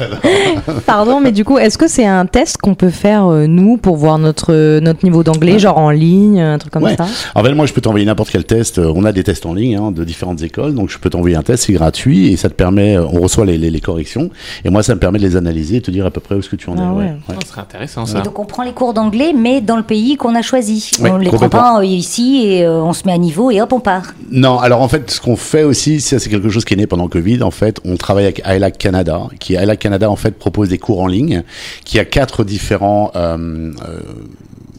Pardon, 0.86 1.20
mais 1.20 1.32
du 1.32 1.44
coup, 1.44 1.58
est-ce 1.58 1.76
que 1.76 1.86
c'est 1.86 2.06
un 2.06 2.24
test 2.24 2.56
qu'on 2.56 2.74
peut 2.74 2.88
faire 2.90 3.26
euh, 3.26 3.46
nous 3.46 3.76
pour 3.76 3.96
voir 3.96 4.18
notre 4.18 4.78
notre 4.80 5.04
niveau 5.04 5.22
d'anglais, 5.22 5.58
genre 5.58 5.76
en 5.76 5.90
ligne, 5.90 6.40
un 6.40 6.56
truc 6.58 6.72
comme 6.72 6.82
Ouais. 6.84 6.96
ça? 6.96 7.06
En 7.34 7.42
fait, 7.44 7.52
moi, 7.52 7.66
je 7.66 7.72
peux 7.74 7.80
t'envoyer 7.82 8.06
n'importe 8.06 8.30
quel 8.30 8.44
test. 8.44 8.78
Euh, 8.78 8.90
On 8.94 9.04
a 9.04 9.12
des 9.12 9.22
tests 9.22 9.44
en 9.44 9.52
ligne 9.54 9.76
hein, 9.76 9.90
de 9.92 10.02
différentes 10.04 10.42
écoles, 10.42 10.74
donc 10.74 10.88
je 10.90 10.98
peux 10.98 11.10
t'envoyer 11.10 11.36
un 11.36 11.42
test, 11.42 11.64
c'est 11.66 11.72
gratuit 11.74 12.32
et 12.32 12.36
ça 12.36 12.48
te 12.48 12.54
permet. 12.54 12.96
euh, 12.96 13.04
On 13.12 13.20
reçoit 13.20 13.44
les, 13.44 13.58
les, 13.58 13.70
les 13.70 13.80
corrections 13.80 14.30
et 14.64 14.70
moi, 14.70 14.82
ça 14.82 14.94
me 14.94 15.00
permet 15.00 15.18
de 15.18 15.24
les 15.24 15.36
analyser 15.36 15.76
et 15.76 15.80
de 15.80 15.84
te 15.84 15.90
dire 15.90 16.06
à 16.06 16.10
peu 16.10 16.20
près 16.20 16.34
où 16.34 16.38
est-ce 16.38 16.48
que 16.48 16.56
tu 16.56 16.70
en 16.70 16.76
es. 16.76 16.80
Ah 16.80 16.92
ouais. 16.94 17.04
ouais. 17.04 17.34
Ça 17.42 17.48
serait 17.48 17.60
intéressant 17.60 18.04
Et 18.04 18.08
ça. 18.08 18.20
donc 18.20 18.38
on 18.38 18.44
prend 18.46 18.62
les 18.62 18.72
cours 18.72 18.94
d'anglais, 18.94 19.32
mais 19.36 19.60
dans 19.60 19.76
le 19.76 19.82
pays 19.82 20.16
qu'on 20.16 20.34
a 20.34 20.42
choisi. 20.42 20.90
Ouais, 21.00 21.10
on 21.10 21.18
ne 21.18 21.24
les 21.24 21.30
prend 21.30 21.48
pas 21.48 21.80
euh, 21.80 21.84
ici 21.84 22.42
et 22.46 22.64
euh, 22.64 22.80
on 22.82 22.92
se 22.94 23.02
met 23.06 23.12
à 23.12 23.18
niveau 23.18 23.50
et 23.50 23.60
hop, 23.60 23.72
on 23.72 23.80
part. 23.80 24.14
Non, 24.30 24.58
alors 24.58 24.80
en 24.80 24.88
fait, 24.88 25.10
ce 25.10 25.20
qu'on 25.20 25.36
fait 25.36 25.64
aussi, 25.64 26.00
c'est 26.00 26.18
quelque 26.30 26.48
chose 26.48 26.64
qui 26.64 26.74
est 26.74 26.76
né 26.78 26.86
pendant 26.86 27.08
Covid. 27.08 27.41
En 27.42 27.50
fait, 27.50 27.80
on 27.84 27.96
travaille 27.96 28.24
avec 28.24 28.42
iLac 28.46 28.78
Canada, 28.78 29.22
qui 29.40 29.54
iLac 29.54 29.78
Canada 29.78 30.10
en 30.10 30.16
fait 30.16 30.32
propose 30.38 30.68
des 30.68 30.78
cours 30.78 31.00
en 31.00 31.06
ligne, 31.06 31.42
qui 31.84 31.98
a 31.98 32.04
quatre 32.04 32.44
différents 32.44 33.10
euh, 33.16 33.72
euh, 33.88 34.00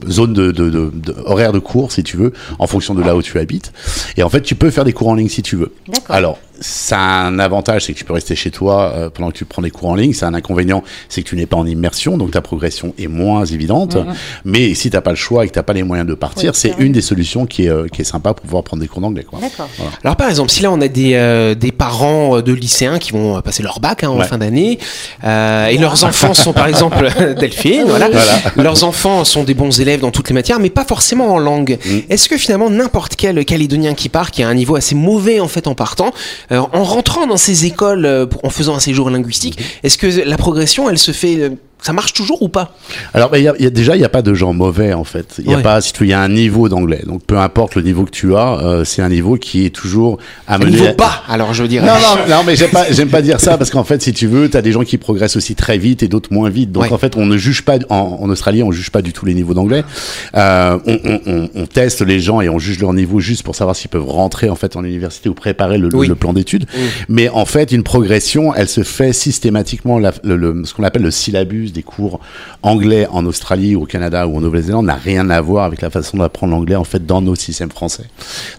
zones 0.10 0.34
de, 0.34 0.52
de, 0.52 0.70
de, 0.70 0.92
de- 0.94 1.16
horaires 1.26 1.54
de 1.54 1.60
cours, 1.60 1.92
si 1.92 2.04
tu 2.04 2.18
veux, 2.18 2.34
en 2.60 2.68
fonction 2.68 2.94
de 2.94 3.02
là 3.02 3.16
où 3.16 3.22
tu 3.22 3.38
habites. 3.40 3.72
Et 4.18 4.24
en 4.24 4.30
fait, 4.30 4.42
tu 4.42 4.56
peux 4.56 4.70
faire 4.70 4.84
des 4.86 4.94
cours 4.94 5.08
en 5.10 5.16
ligne 5.16 5.30
si 5.30 5.42
tu 5.42 5.56
veux. 5.56 5.72
D'accord. 5.88 6.16
Alors, 6.16 6.40
ça 6.60 6.98
a 7.00 7.24
un 7.26 7.40
avantage, 7.40 7.86
c'est 7.86 7.94
que 7.94 7.98
tu 7.98 8.06
peux 8.06 8.14
rester 8.14 8.36
chez 8.36 8.52
toi 8.52 8.92
euh, 8.96 9.10
pendant 9.10 9.32
que 9.32 9.38
tu 9.38 9.46
prends 9.46 9.62
des 9.62 9.72
cours 9.72 9.90
en 9.90 9.96
ligne. 9.96 10.14
C'est 10.14 10.26
un 10.26 10.34
inconvénient, 10.34 10.84
c'est 11.10 11.22
que 11.24 11.28
tu 11.30 11.36
n'es 11.36 11.46
pas 11.46 11.58
en 11.58 11.66
immersion, 11.66 12.18
donc 12.18 12.32
ta 12.32 12.42
progression 12.42 12.94
est 13.00 13.08
moins 13.08 13.46
évidente. 13.46 13.98
Mais 14.46 14.74
si 14.76 14.90
t'as 14.90 15.02
pas 15.02 15.10
le 15.12 15.16
choix 15.16 15.44
et 15.46 15.48
que 15.48 15.54
t'as 15.54 15.64
pas 15.64 15.74
les 15.74 15.84
moyens 15.84 16.08
de 16.08 16.14
partir, 16.14 16.52
Oui, 16.54 16.58
c'est 16.60 16.76
une 16.80 16.92
des 16.92 17.02
solutions 17.02 17.46
qui 17.46 17.66
est, 17.66 17.70
euh, 17.70 17.88
qui 17.88 18.02
est 18.02 18.06
sympa 18.06 18.34
pour 18.34 18.46
pouvoir 18.46 18.64
prendre 18.64 18.82
des 18.82 18.88
cours 18.88 19.02
d'anglais. 19.02 19.24
quoi. 19.24 19.40
D'accord. 19.40 19.68
Alors 20.04 20.16
par 20.16 20.30
exemple, 20.30 20.52
si 20.52 20.62
là 20.62 20.72
on 20.72 20.80
a 20.82 20.88
des, 20.88 21.16
euh, 21.16 21.56
des 21.56 21.72
parents 21.72 22.42
de 22.42 22.54
lycéens 22.54 23.00
qui 23.00 23.12
vont 23.12 23.42
passer 23.42 23.64
leur 23.64 23.80
bac 23.80 24.04
hein, 24.04 24.10
en 24.10 24.18
Ouais. 24.20 24.26
fin 24.28 24.38
d'année, 24.38 24.80
euh, 25.24 25.68
et 25.68 25.78
leurs 25.78 26.04
enfants 26.04 26.34
sont 26.34 26.54
par 26.54 26.68
exemple 26.68 27.08
Delphine, 27.40 27.86
voilà. 27.88 28.10
Voilà. 28.10 28.24
leurs 28.58 28.84
enfants 28.84 29.24
sont 29.26 29.44
des 29.44 29.54
bons 29.54 29.80
élèves 29.82 30.00
dans 30.02 30.12
toutes 30.12 30.30
les 30.30 30.34
matières, 30.36 30.60
mais 30.60 30.70
pas 30.70 30.86
forcément 30.86 31.34
en 31.34 31.40
langue. 31.40 31.78
Mm. 31.86 31.98
Est-ce 32.10 32.30
que 32.30 32.38
finalement 32.38 32.70
n'importe 32.70 33.16
quel 33.16 33.44
Calédonien 33.46 33.94
qui 33.96 34.10
part, 34.10 34.32
qui 34.32 34.44
a 34.44 34.48
un 34.48 34.54
niveau 34.54 34.76
assez 34.76 34.96
mauvais 34.96 35.40
en 35.40 35.48
fait 35.48 35.68
en 35.68 35.76
partant, 35.76 36.12
en 36.52 36.84
rentrant 36.84 37.26
dans 37.28 37.38
ces 37.38 37.66
écoles, 37.66 38.06
euh, 38.06 38.26
pour- 38.26 38.44
en 38.46 38.50
faisant 38.50 38.76
un 38.76 38.80
séjour 38.80 39.10
linguistique, 39.10 39.60
Mm-hmm. 39.60 39.80
est-ce 39.84 39.98
que 39.98 40.08
la 40.28 40.38
progression 40.38 40.90
elle 40.90 40.98
se 40.98 41.12
fait 41.12 41.38
euh, 41.38 41.50
Ça 41.84 41.92
marche 41.92 42.14
toujours 42.14 42.42
ou 42.42 42.48
pas? 42.48 42.76
Alors, 43.14 43.30
bah, 43.30 43.38
il 43.40 43.44
y 43.44 43.48
a, 43.50 43.54
il 43.60 43.64
y 43.66 43.68
a- 43.68 43.70
déjà, 43.70 43.96
il 43.96 44.00
n'y 44.00 44.06
a 44.06 44.10
pas 44.10 44.22
de 44.22 44.34
gens 44.34 44.54
mauvais 44.54 44.94
en 44.94 45.04
fait. 45.04 45.36
Il 45.40 45.50
y 45.52 45.54
a 45.54 45.58
Ouais. 45.58 45.62
pas, 45.64 45.82
si 45.82 45.92
tu 45.92 46.06
il 46.06 46.10
y 46.10 46.14
a 46.14 46.22
un 46.22 46.30
niveau 46.30 46.70
d'anglais. 46.70 47.02
Donc, 47.06 47.24
peu 47.26 47.38
importe 47.38 47.76
le 47.76 47.82
niveau 47.82 48.06
que 48.06 48.10
tu 48.12 48.36
as, 48.36 48.58
euh, 48.64 48.86
c'est 48.86 49.02
un 49.02 49.10
niveau 49.10 49.36
qui 49.36 49.66
est 49.66 49.70
toujours 49.70 50.18
Un 50.48 50.56
amené. 50.56 50.72
niveau 50.72 50.86
à- 50.88 50.94
bas, 50.94 51.24
alors 51.28 51.54
je 51.54 51.62
veux 51.62 51.68
dire. 51.68 51.84
Non, 51.84 51.92
non, 51.94 52.36
non, 52.38 52.44
mais 52.46 52.56
j'aime 52.56 52.72
pas, 52.72 52.90
j'aime 52.90 53.10
pas 53.10 53.22
dire 53.22 53.42
ça 53.42 53.58
parce 53.58 53.70
qu'en 53.70 53.84
fait, 53.84 54.02
si 54.02 54.14
tu 54.14 54.28
veux, 54.28 54.50
t'as 54.50 54.62
des 54.62 54.72
gens 54.72 54.84
qui 54.84 54.98
progressent 54.98 55.36
aussi 55.36 55.56
très 55.56 55.78
vite 55.78 56.04
et 56.04 56.08
d'autres 56.08 56.32
moins 56.34 56.50
vite. 56.50 56.72
Donc, 56.72 56.84
Ouais. 56.84 56.92
en 56.94 56.98
fait, 56.98 57.18
on 57.18 57.26
ne 57.26 57.36
juge 57.38 57.64
pas, 57.64 57.78
en, 57.90 58.18
en 58.22 58.30
Australie, 58.30 58.64
on 58.64 58.72
juge 58.72 58.90
pas 58.90 59.02
du 59.02 59.12
tout 59.12 59.26
les 59.26 59.34
niveaux 59.34 59.54
d'anglais. 59.54 59.84
Euh, 60.36 60.80
on, 60.88 61.00
on, 61.04 61.20
on, 61.26 61.50
on 61.54 61.66
teste 61.66 62.02
les 62.02 62.20
gens 62.22 62.40
et 62.40 62.48
on 62.48 62.60
juge 62.60 62.80
leur 62.80 62.94
niveau 62.94 63.20
juste 63.20 63.44
pour 63.44 63.56
savoir 63.56 63.76
s'ils 63.76 63.90
peuvent 63.90 64.08
rentrer, 64.10 64.50
en 64.50 64.56
fait, 64.56 64.78
en 64.78 64.84
université 64.86 65.28
ou 65.28 65.34
préparer 65.34 65.78
le, 65.78 65.90
le- 65.90 65.98
Oui. 65.98 66.08
le 66.08 66.16
plan 66.16 66.32
d'études. 66.32 66.66
Mais 67.10 67.28
en 67.28 67.46
fait, 67.46 67.74
une 67.74 67.84
progression, 67.84 68.54
elle 68.56 68.70
se 68.70 68.84
fait 68.84 69.12
systématiquement, 69.12 70.00
la- 70.00 70.14
le, 70.24 70.38
le- 70.38 70.64
ce 70.64 70.74
qu'on 70.74 70.84
appelle 70.84 71.02
le 71.04 71.12
syllabus 71.12 71.72
des 71.74 71.84
cours 71.84 72.20
anglais 72.62 73.08
en 73.12 73.26
Australie 73.26 73.76
ou 73.76 73.84
au 73.84 73.86
Canada 73.86 74.28
ou 74.28 74.38
en 74.38 74.42
Nouvelle-Zélande 74.42 74.86
n'a 74.86 74.96
rien 74.96 75.30
à 75.30 75.42
voir 75.42 75.66
avec 75.66 75.82
la 75.82 75.90
façon 75.90 76.18
d'apprendre 76.18 76.54
l'anglais, 76.54 76.76
en 76.76 76.84
fait, 76.84 77.06
dans 77.06 77.22
nos 77.22 77.36
systèmes 77.36 77.72
français. 77.72 78.04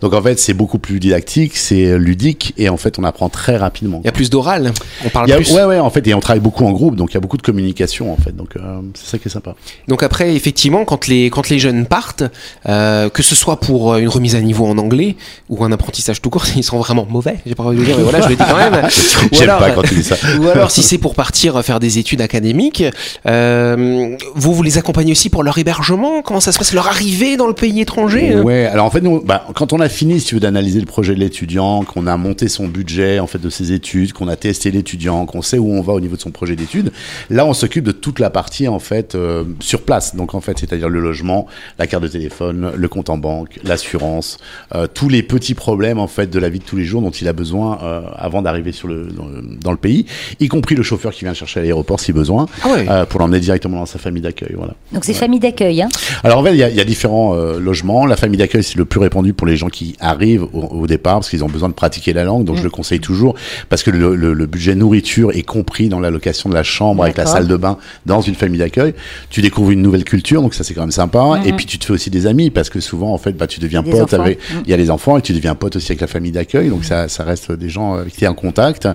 Donc, 0.01 0.13
en 0.15 0.23
fait, 0.23 0.39
c'est 0.39 0.55
beaucoup 0.55 0.79
plus 0.79 1.01
didactique, 1.01 1.57
c'est 1.57 1.99
ludique 1.99 2.53
et 2.59 2.69
en 2.69 2.77
fait, 2.77 2.99
on 2.99 3.05
apprend 3.05 3.29
très 3.29 3.57
rapidement. 3.57 4.01
Il 4.03 4.07
y 4.07 4.09
a 4.09 4.13
plus 4.13 4.31
d'oral, 4.31 4.73
on 5.05 5.09
parle 5.09 5.31
a- 5.33 5.37
plus. 5.37 5.53
ouais, 5.53 5.65
ouais, 5.65 5.79
en 5.79 5.91
fait, 5.91 6.07
et 6.07 6.15
on 6.15 6.21
travaille 6.21 6.41
beaucoup 6.41 6.65
en 6.67 6.73
groupe, 6.73 6.97
donc 6.97 7.13
il 7.13 7.15
y 7.15 7.17
a 7.17 7.21
beaucoup 7.21 7.37
de 7.37 7.43
communication, 7.43 8.13
en 8.13 8.17
fait. 8.17 8.35
Donc, 8.37 8.57
euh, 8.57 8.81
c'est 8.95 9.07
ça 9.13 9.19
qui 9.19 9.29
est 9.29 9.31
sympa. 9.31 9.55
Donc 9.89 10.03
après, 10.03 10.35
effectivement, 10.35 10.85
quand 10.85 11.07
les, 11.07 11.27
quand 11.31 11.49
les 11.49 11.59
jeunes 11.59 11.87
partent, 11.87 12.25
euh, 12.69 13.09
que 13.09 13.23
ce 13.23 13.35
soit 13.35 13.61
pour 13.61 13.95
euh, 13.95 13.99
une 13.99 14.09
remise 14.09 14.35
à 14.35 14.41
niveau 14.41 14.67
en 14.67 14.77
anglais 14.79 15.17
ou 15.49 15.65
un 15.65 15.73
apprentissage 15.73 16.21
tout 16.21 16.31
court, 16.31 16.45
ils 16.57 16.65
sont 16.65 16.79
vraiment 16.79 17.07
mauvais, 17.09 17.37
j'ai 17.47 17.55
pas 17.55 17.63
envie 17.63 17.77
de 17.77 17.81
le 17.83 17.87
dire, 17.87 17.97
mais 17.97 18.03
voilà, 18.03 18.21
je 18.21 18.29
le 18.29 18.37
dis 18.37 18.43
quand 18.49 18.57
même. 18.57 18.89
J'aime 19.33 19.49
pas 19.59 19.71
quand 19.71 19.83
tu 19.83 19.95
dis 19.95 20.05
ça. 20.05 20.17
Ou 20.41 20.49
alors, 20.49 20.71
si 20.71 20.83
c'est 20.83 20.99
pour 20.99 21.15
partir 21.15 21.63
faire 21.65 21.81
des 21.81 21.99
études 21.99 22.21
académiques, 22.21 22.83
euh, 23.27 24.17
vous, 24.35 24.55
vous 24.55 24.63
les 24.63 24.79
accompagnez 24.79 25.13
aussi 25.13 25.31
pour 25.31 25.43
leur 25.43 25.59
hébergement? 25.59 26.23
Comment 26.23 26.41
ça 26.41 26.53
se 26.53 26.59
passe? 26.59 26.73
Leur 26.73 26.89
arrivée 26.89 27.37
dans 27.37 27.47
le 27.47 27.55
pays 27.55 27.81
étranger? 27.81 28.35
Euh 28.35 28.43
Ouais, 28.43 28.67
alors 28.67 28.87
en 28.87 28.91
fait, 28.91 29.01
nous, 29.01 29.21
bah, 29.21 29.47
quand 29.55 29.73
on 29.73 29.81
a 29.81 29.89
fini, 29.89 30.21
si 30.21 30.27
tu 30.27 30.35
veux, 30.35 30.41
d'analyser 30.41 30.81
le 30.81 30.87
projet 30.87 31.15
de 31.15 31.21
l'étudiant, 31.21 31.83
qu'on 31.83 32.07
a 32.07 32.17
monté 32.17 32.49
son 32.49 32.67
budget, 32.69 33.19
en 33.21 33.27
fait, 33.27 33.41
de 33.41 33.51
ses 33.51 33.73
études, 33.73 34.13
qu'on 34.13 34.29
a 34.29 34.37
testé 34.37 34.71
l'étudiant, 34.71 35.25
qu'on 35.27 35.43
sait 35.43 35.59
où 35.59 35.71
on 35.73 35.81
va 35.81 35.93
au 35.93 36.01
niveau 36.01 36.17
de 36.17 36.21
son 36.21 36.31
projet 36.31 36.57
d'études, 36.57 36.93
là, 37.31 37.47
on 37.47 37.55
s'occupe 37.55 37.85
de 37.85 37.93
toute 37.93 38.19
la 38.19 38.31
partie, 38.31 38.69
en 38.69 38.79
fait, 38.79 39.15
euh, 39.15 39.45
sur 39.61 39.83
place. 39.83 40.15
Donc, 40.15 40.35
en 40.35 40.41
fait, 40.41 40.59
c'est-à-dire 40.59 40.89
le 40.89 41.01
logement, 41.01 41.47
la 41.79 41.87
carte 41.87 42.03
de 42.03 42.09
téléphone, 42.09 42.73
le 42.75 42.89
compte 42.89 43.11
en 43.11 43.19
banque, 43.19 43.59
l'assurance, 43.65 44.39
euh, 44.75 44.87
tous 44.93 45.09
les 45.09 45.23
petits 45.23 45.55
problèmes, 45.55 45.99
en 45.99 46.07
fait, 46.09 46.29
de 46.29 46.39
la 46.39 46.49
vie 46.49 46.59
de 46.59 46.65
tous 46.65 46.77
les 46.77 46.85
jours 46.85 47.03
dont 47.03 47.11
il 47.11 47.29
a 47.29 47.33
besoin 47.33 47.79
euh, 47.83 48.03
avant 48.17 48.43
d'arriver 48.43 48.73
sur 48.73 48.89
le, 48.89 49.07
dans, 49.07 49.27
le, 49.27 49.43
dans 49.61 49.71
le 49.71 49.77
pays, 49.77 50.07
y 50.41 50.49
compris 50.49 50.75
le 50.75 50.83
chauffeur 50.83 51.13
qui 51.13 51.25
vient 51.25 51.35
chercher 51.35 51.61
à 51.61 51.63
l'aéroport 51.63 52.01
si 52.01 52.13
besoin, 52.13 52.47
Ah 52.63 52.69
ouais. 52.73 52.87
Euh, 52.95 53.05
pour 53.07 53.21
l'emmener 53.21 53.41
directement 53.41 53.79
dans 53.79 53.87
sa 53.87 53.99
famille 53.99 54.23
d'accueil, 54.23 54.53
voilà. 54.57 54.75
Donc 54.93 55.05
c'est 55.05 55.15
famille 55.15 55.41
d'accueil. 55.41 55.83
Hein. 55.83 55.89
Alors 56.23 56.39
en 56.39 56.45
fait, 56.45 56.53
il 56.53 56.57
y 56.59 56.63
a, 56.63 56.69
il 56.71 56.77
y 56.77 56.81
a 56.81 56.85
différents 56.85 57.35
euh, 57.35 57.59
logements. 57.59 58.07
La 58.07 58.17
famille 58.17 58.39
d'accueil, 58.39 58.63
c'est 58.63 58.77
le 58.77 58.85
plus 58.85 59.01
répandu 59.01 59.33
pour 59.33 59.47
les 59.47 59.57
gens 59.57 59.69
qui 59.69 59.97
arrivent 60.01 60.45
au, 60.53 60.61
au 60.83 60.87
départ 60.87 61.15
parce 61.17 61.31
qu'ils 61.31 61.45
ont 61.45 61.49
besoin 61.49 61.69
de 61.69 61.75
pratiquer 61.75 62.13
la 62.13 62.25
langue. 62.25 62.45
Donc 62.45 62.57
je 62.57 62.63
le 62.63 62.71
conseille 62.71 63.01
toujours 63.01 63.35
parce 63.69 63.83
que 63.83 63.91
le, 63.91 64.15
le- 64.17 64.33
le 64.35 64.47
budget 64.47 64.75
nourriture 64.75 65.31
est 65.33 65.43
compris 65.43 65.89
dans 65.89 66.01
la 66.01 66.11
location 66.11 66.49
de 66.49 66.55
la 66.55 66.63
chambre 66.63 67.03
avec 67.05 67.17
la 67.17 67.27
salle 67.27 67.47
de 67.49 67.57
bain 67.57 67.79
dans 68.07 68.21
une 68.21 68.35
famille 68.35 68.59
d'accueil. 68.59 68.95
Tu 69.31 69.43
découvres 69.43 69.71
une 69.71 69.83
nouvelle 69.83 70.05
culture, 70.05 70.43
donc 70.43 70.55
ça 70.55 70.65
c'est 70.65 70.75
quand 70.75 70.83
même 70.83 70.91
sympa. 70.91 71.41
Et 71.45 71.53
puis 71.53 71.67
tu 71.67 71.79
te 71.79 71.85
fais 71.85 71.93
aussi 71.93 72.11
des 72.11 72.27
amis 72.27 72.51
parce 72.51 72.71
que 72.71 72.81
souvent 72.81 73.13
en 73.13 73.19
fait, 73.19 73.33
bah 73.33 73.47
tu 73.47 73.61
deviens 73.61 73.83
pote 73.83 73.95
enfants. 74.15 74.21
avec. 74.23 74.39
Mm. 74.39 74.55
Il 74.65 74.71
y 74.71 74.75
a 74.75 74.77
les 74.77 74.91
enfants 74.91 75.19
et 75.19 75.23
tu 75.23 75.33
deviens 75.33 75.55
pote 75.55 75.77
aussi 75.77 75.93
avec 75.93 76.01
la 76.01 76.07
famille 76.07 76.33
d'accueil. 76.33 76.69
Donc 76.69 76.85
ça, 76.85 77.09
ça 77.09 77.25
reste 77.25 77.53
des 77.53 77.69
gens 77.69 77.95
avec 77.95 78.13
qui 78.13 78.19
tu 78.19 78.25
es 78.25 78.29
en 78.29 78.35
contact. 78.35 78.87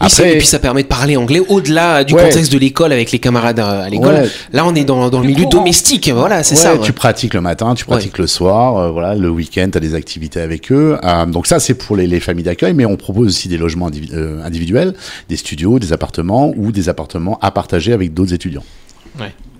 Oui, 0.00 0.06
c'est- 0.10 0.34
et 0.34 0.38
puis 0.38 0.46
ça 0.46 0.58
permet 0.58 0.82
de 0.82 0.88
parler 0.88 1.16
anglais 1.16 1.40
au-delà 1.48 2.04
du 2.04 2.14
Ouais. 2.14 2.24
contexte 2.24 2.52
de 2.52 2.58
l'école 2.58 2.92
avec 2.92 3.10
les 3.12 3.18
camarades 3.18 3.33
à 3.36 3.88
l'école. 3.88 4.14
Ouais. 4.14 4.28
Là, 4.52 4.64
on 4.66 4.74
est 4.74 4.84
dans, 4.84 5.10
dans 5.10 5.20
le 5.20 5.26
milieu 5.26 5.46
domestique, 5.46 6.08
voilà, 6.10 6.42
c'est 6.42 6.54
Ouais, 6.54 6.76
ça. 6.76 6.78
Tu 6.78 6.92
pratiques 6.92 7.34
le 7.34 7.40
matin, 7.40 7.74
tu 7.74 7.84
pratiques 7.84 8.18
le 8.18 8.26
soir, 8.26 8.76
euh, 8.76 8.90
voilà, 8.90 9.14
le 9.14 9.28
week-end, 9.30 9.68
tu 9.70 9.78
as 9.78 9.80
des 9.80 9.94
activités 9.94 10.40
avec 10.40 10.70
eux. 10.72 10.98
Euh, 11.04 11.26
donc 11.26 11.46
ça, 11.46 11.58
c'est 11.60 11.74
pour 11.74 11.96
les, 11.96 12.06
les 12.06 12.20
familles 12.20 12.44
d'accueil, 12.44 12.74
mais 12.74 12.84
on 12.86 12.96
propose 12.96 13.28
aussi 13.28 13.48
des 13.48 13.58
logements 13.58 13.90
euh, 14.12 14.44
individuels, 14.44 14.94
des 15.28 15.36
studios, 15.36 15.78
des 15.78 15.92
appartements 15.92 16.52
ou 16.56 16.72
des 16.72 16.88
appartements 16.88 17.38
à 17.42 17.50
partager 17.50 17.92
avec 17.92 18.14
d'autres 18.14 18.34
étudiants. 18.34 18.64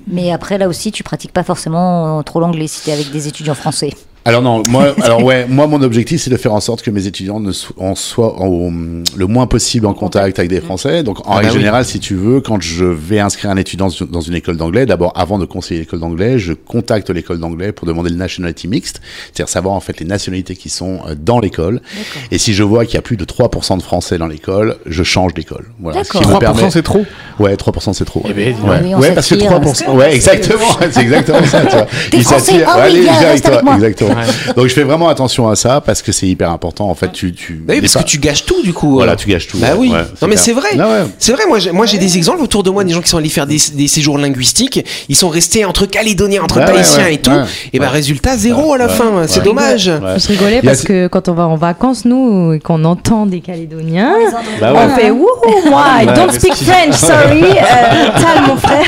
Mais 0.07 0.33
après, 0.33 0.59
là 0.59 0.69
aussi, 0.69 0.93
tu 0.93 1.03
pratiques 1.03 1.33
pas 1.33 1.45
forcément 1.45 2.23
trop 2.23 2.39
l'anglais 2.41 2.67
si 2.67 2.83
tu 2.83 2.91
es 2.91 2.93
avec 2.93 3.11
des 3.11 3.27
étudiants 3.27 3.55
français. 3.55 3.91
Alors 4.27 4.41
non, 4.43 4.63
moi, 4.71 4.95
alors 5.03 5.23
ouais, 5.23 5.47
moi 5.49 5.67
mon 5.67 5.83
objectif 5.83 6.21
c'est 6.23 6.31
de 6.31 6.37
faire 6.37 6.55
en 6.55 6.61
sorte 6.61 6.81
que 6.83 6.91
mes 6.91 7.07
étudiants 7.07 7.41
ne 7.41 7.53
so- 7.53 7.75
en 7.79 7.95
soient 7.95 8.41
en- 8.41 8.73
le 9.17 9.27
moins 9.27 9.47
possible 9.47 9.87
en 9.87 9.93
contact 9.95 10.39
avec 10.39 10.51
des 10.51 10.61
Français. 10.63 11.03
Donc 11.03 11.21
en 11.21 11.33
Ah 11.33 11.35
règle 11.37 11.49
bah 11.49 11.53
oui. 11.55 11.59
générale, 11.61 11.85
si 11.85 12.01
tu 12.01 12.15
veux, 12.15 12.41
quand 12.41 12.61
je 12.61 12.85
vais 12.87 13.19
inscrire 13.21 13.51
un 13.51 13.57
étudiant 13.57 13.89
dans 14.11 14.21
une 14.23 14.35
école 14.35 14.57
d'anglais, 14.57 14.87
d'abord 14.87 15.13
avant 15.15 15.39
de 15.39 15.45
conseiller 15.45 15.81
l'école 15.81 16.01
d'anglais, 16.01 16.39
je 16.39 16.53
contacte 16.55 17.11
l'école 17.11 17.39
d'anglais 17.39 17.73
pour 17.73 17.87
demander 17.87 18.09
le 18.11 18.17
nationality 18.17 18.67
mixte, 18.69 19.01
c'est-à-dire 19.33 19.49
savoir 19.51 19.75
en 19.75 19.81
fait 19.81 20.01
les 20.01 20.07
nationalités 20.07 20.57
qui 20.57 20.71
sont 20.71 21.01
euh, 21.09 21.15
dans 21.19 21.39
l'école. 21.39 21.83
Et 22.31 22.39
si 22.39 22.55
je 22.55 22.63
vois 22.63 22.87
qu'il 22.87 22.95
y 22.95 22.99
a 22.99 23.03
plus 23.03 23.17
de 23.19 23.25
3% 23.27 23.77
de 23.77 23.83
Français 23.83 24.17
dans 24.17 24.27
l'école, 24.27 24.77
je 24.87 25.03
change 25.03 25.35
d'école. 25.35 25.67
Voilà. 25.81 26.03
Ce 26.03 26.11
qui 26.11 26.19
D'accord. 26.19 26.31
me 26.33 26.37
3% 26.37 26.41
permet- 26.41 26.71
c'est 26.71 26.83
trop. 26.83 27.05
Ouais, 27.39 27.55
3% 27.57 27.93
c'est 27.93 28.05
trop. 28.07 28.23
Eh 28.29 28.33
ben, 28.33 28.55
ouais. 28.99 29.13
parce 29.15 29.29
que 29.29 29.35
s'attire. 29.39 29.61
3%. 29.61 29.91
Ouais, 29.95 30.15
exactement. 30.15 30.61
C'est 30.91 31.03
exactement 31.03 31.45
ça, 31.45 31.61
tu 31.67 31.77
vois. 31.77 31.87
Ils 32.13 32.23
français 32.23 32.53
s'attirent. 32.53 32.69
Oh 32.75 32.79
Ouais, 32.79 32.89
oui, 32.93 34.14
Donc 34.57 34.67
je 34.67 34.75
fais 34.75 34.83
vraiment 34.85 35.09
attention 35.09 35.49
à 35.49 35.57
ça 35.57 35.81
parce 35.81 36.03
que 36.03 36.13
c'est 36.13 36.27
hyper 36.27 36.51
important. 36.51 36.89
En 36.89 36.95
fait, 36.95 37.13
tu, 37.13 37.33
tu. 37.33 37.55
Bah 37.55 37.75
oui, 37.77 37.81
parce 37.81 37.95
que 37.95 38.03
tu 38.09 38.19
gâches 38.19 38.45
tout 38.45 38.63
du 38.63 38.73
coup. 38.73 38.95
Voilà, 38.95 39.17
tu 39.17 39.29
gâches 39.29 39.47
tout. 39.49 39.59
Bah 39.59 39.69
ouais, 39.73 39.79
oui. 39.79 39.91
ouais, 39.91 40.03
non 40.23 40.29
mais 40.29 40.37
c'est 40.37 40.53
vrai. 40.53 40.69
Ah 40.79 40.89
ouais. 40.89 41.05
C'est 41.19 41.33
vrai. 41.33 41.45
Moi, 41.47 41.59
j'ai, 41.59 41.73
moi, 41.73 41.87
j'ai 41.87 41.99
des 41.99 42.17
exemples 42.17 42.43
autour 42.43 42.63
de 42.63 42.71
moi, 42.71 42.85
des 42.85 42.93
gens 42.93 43.01
qui 43.01 43.09
sont 43.09 43.19
allés 43.19 43.29
faire 43.29 43.47
des, 43.47 43.59
des 43.75 43.89
séjours 43.89 44.19
linguistiques. 44.19 44.85
Ils 45.09 45.17
sont 45.17 45.29
restés 45.29 45.65
entre 45.65 45.87
Calédoniens, 45.87 46.43
entre 46.43 46.57
Ouais, 46.59 46.67
ouais, 46.67 46.73
Tahitiens 46.73 47.05
ouais, 47.05 47.15
et 47.15 47.19
tout. 47.19 47.31
ouais. 47.31 47.45
et 47.73 47.79
bah 47.79 47.87
Ouais. 47.87 47.91
résultat 47.93 48.37
zéro 48.37 48.73
à 48.75 48.79
la 48.79 48.87
Ouais, 48.87 48.93
fin. 48.93 49.27
C'est 49.27 49.39
ouais. 49.41 49.45
dommage. 49.45 49.87
Ouais. 49.89 50.19
Je 50.19 50.29
rigolais 50.29 50.59
Il 50.63 50.65
y 50.65 50.69
a- 50.69 50.71
parce 50.71 50.83
que 50.83 51.07
quand 51.09 51.29
on 51.29 51.35
va 51.35 51.47
en 51.47 51.57
vacances, 51.57 52.05
nous, 52.05 52.53
et 52.55 52.61
qu'on 52.61 52.85
entend 52.85 53.27
des 53.27 53.41
Calédoniens, 53.41 54.13
Bah 54.61 54.73
on 54.75 54.89
ouais. 54.89 54.95
fait 55.03 55.11
Wouhou, 55.11 55.69
moi, 55.71 55.85
I 56.03 56.07
don't 56.07 56.31
speak 56.33 56.55
French, 56.55 56.95
sorry, 56.95 57.43
euh, 57.43 58.21
Tal, 58.21 58.43
mon 58.49 58.57
frère. 58.57 58.85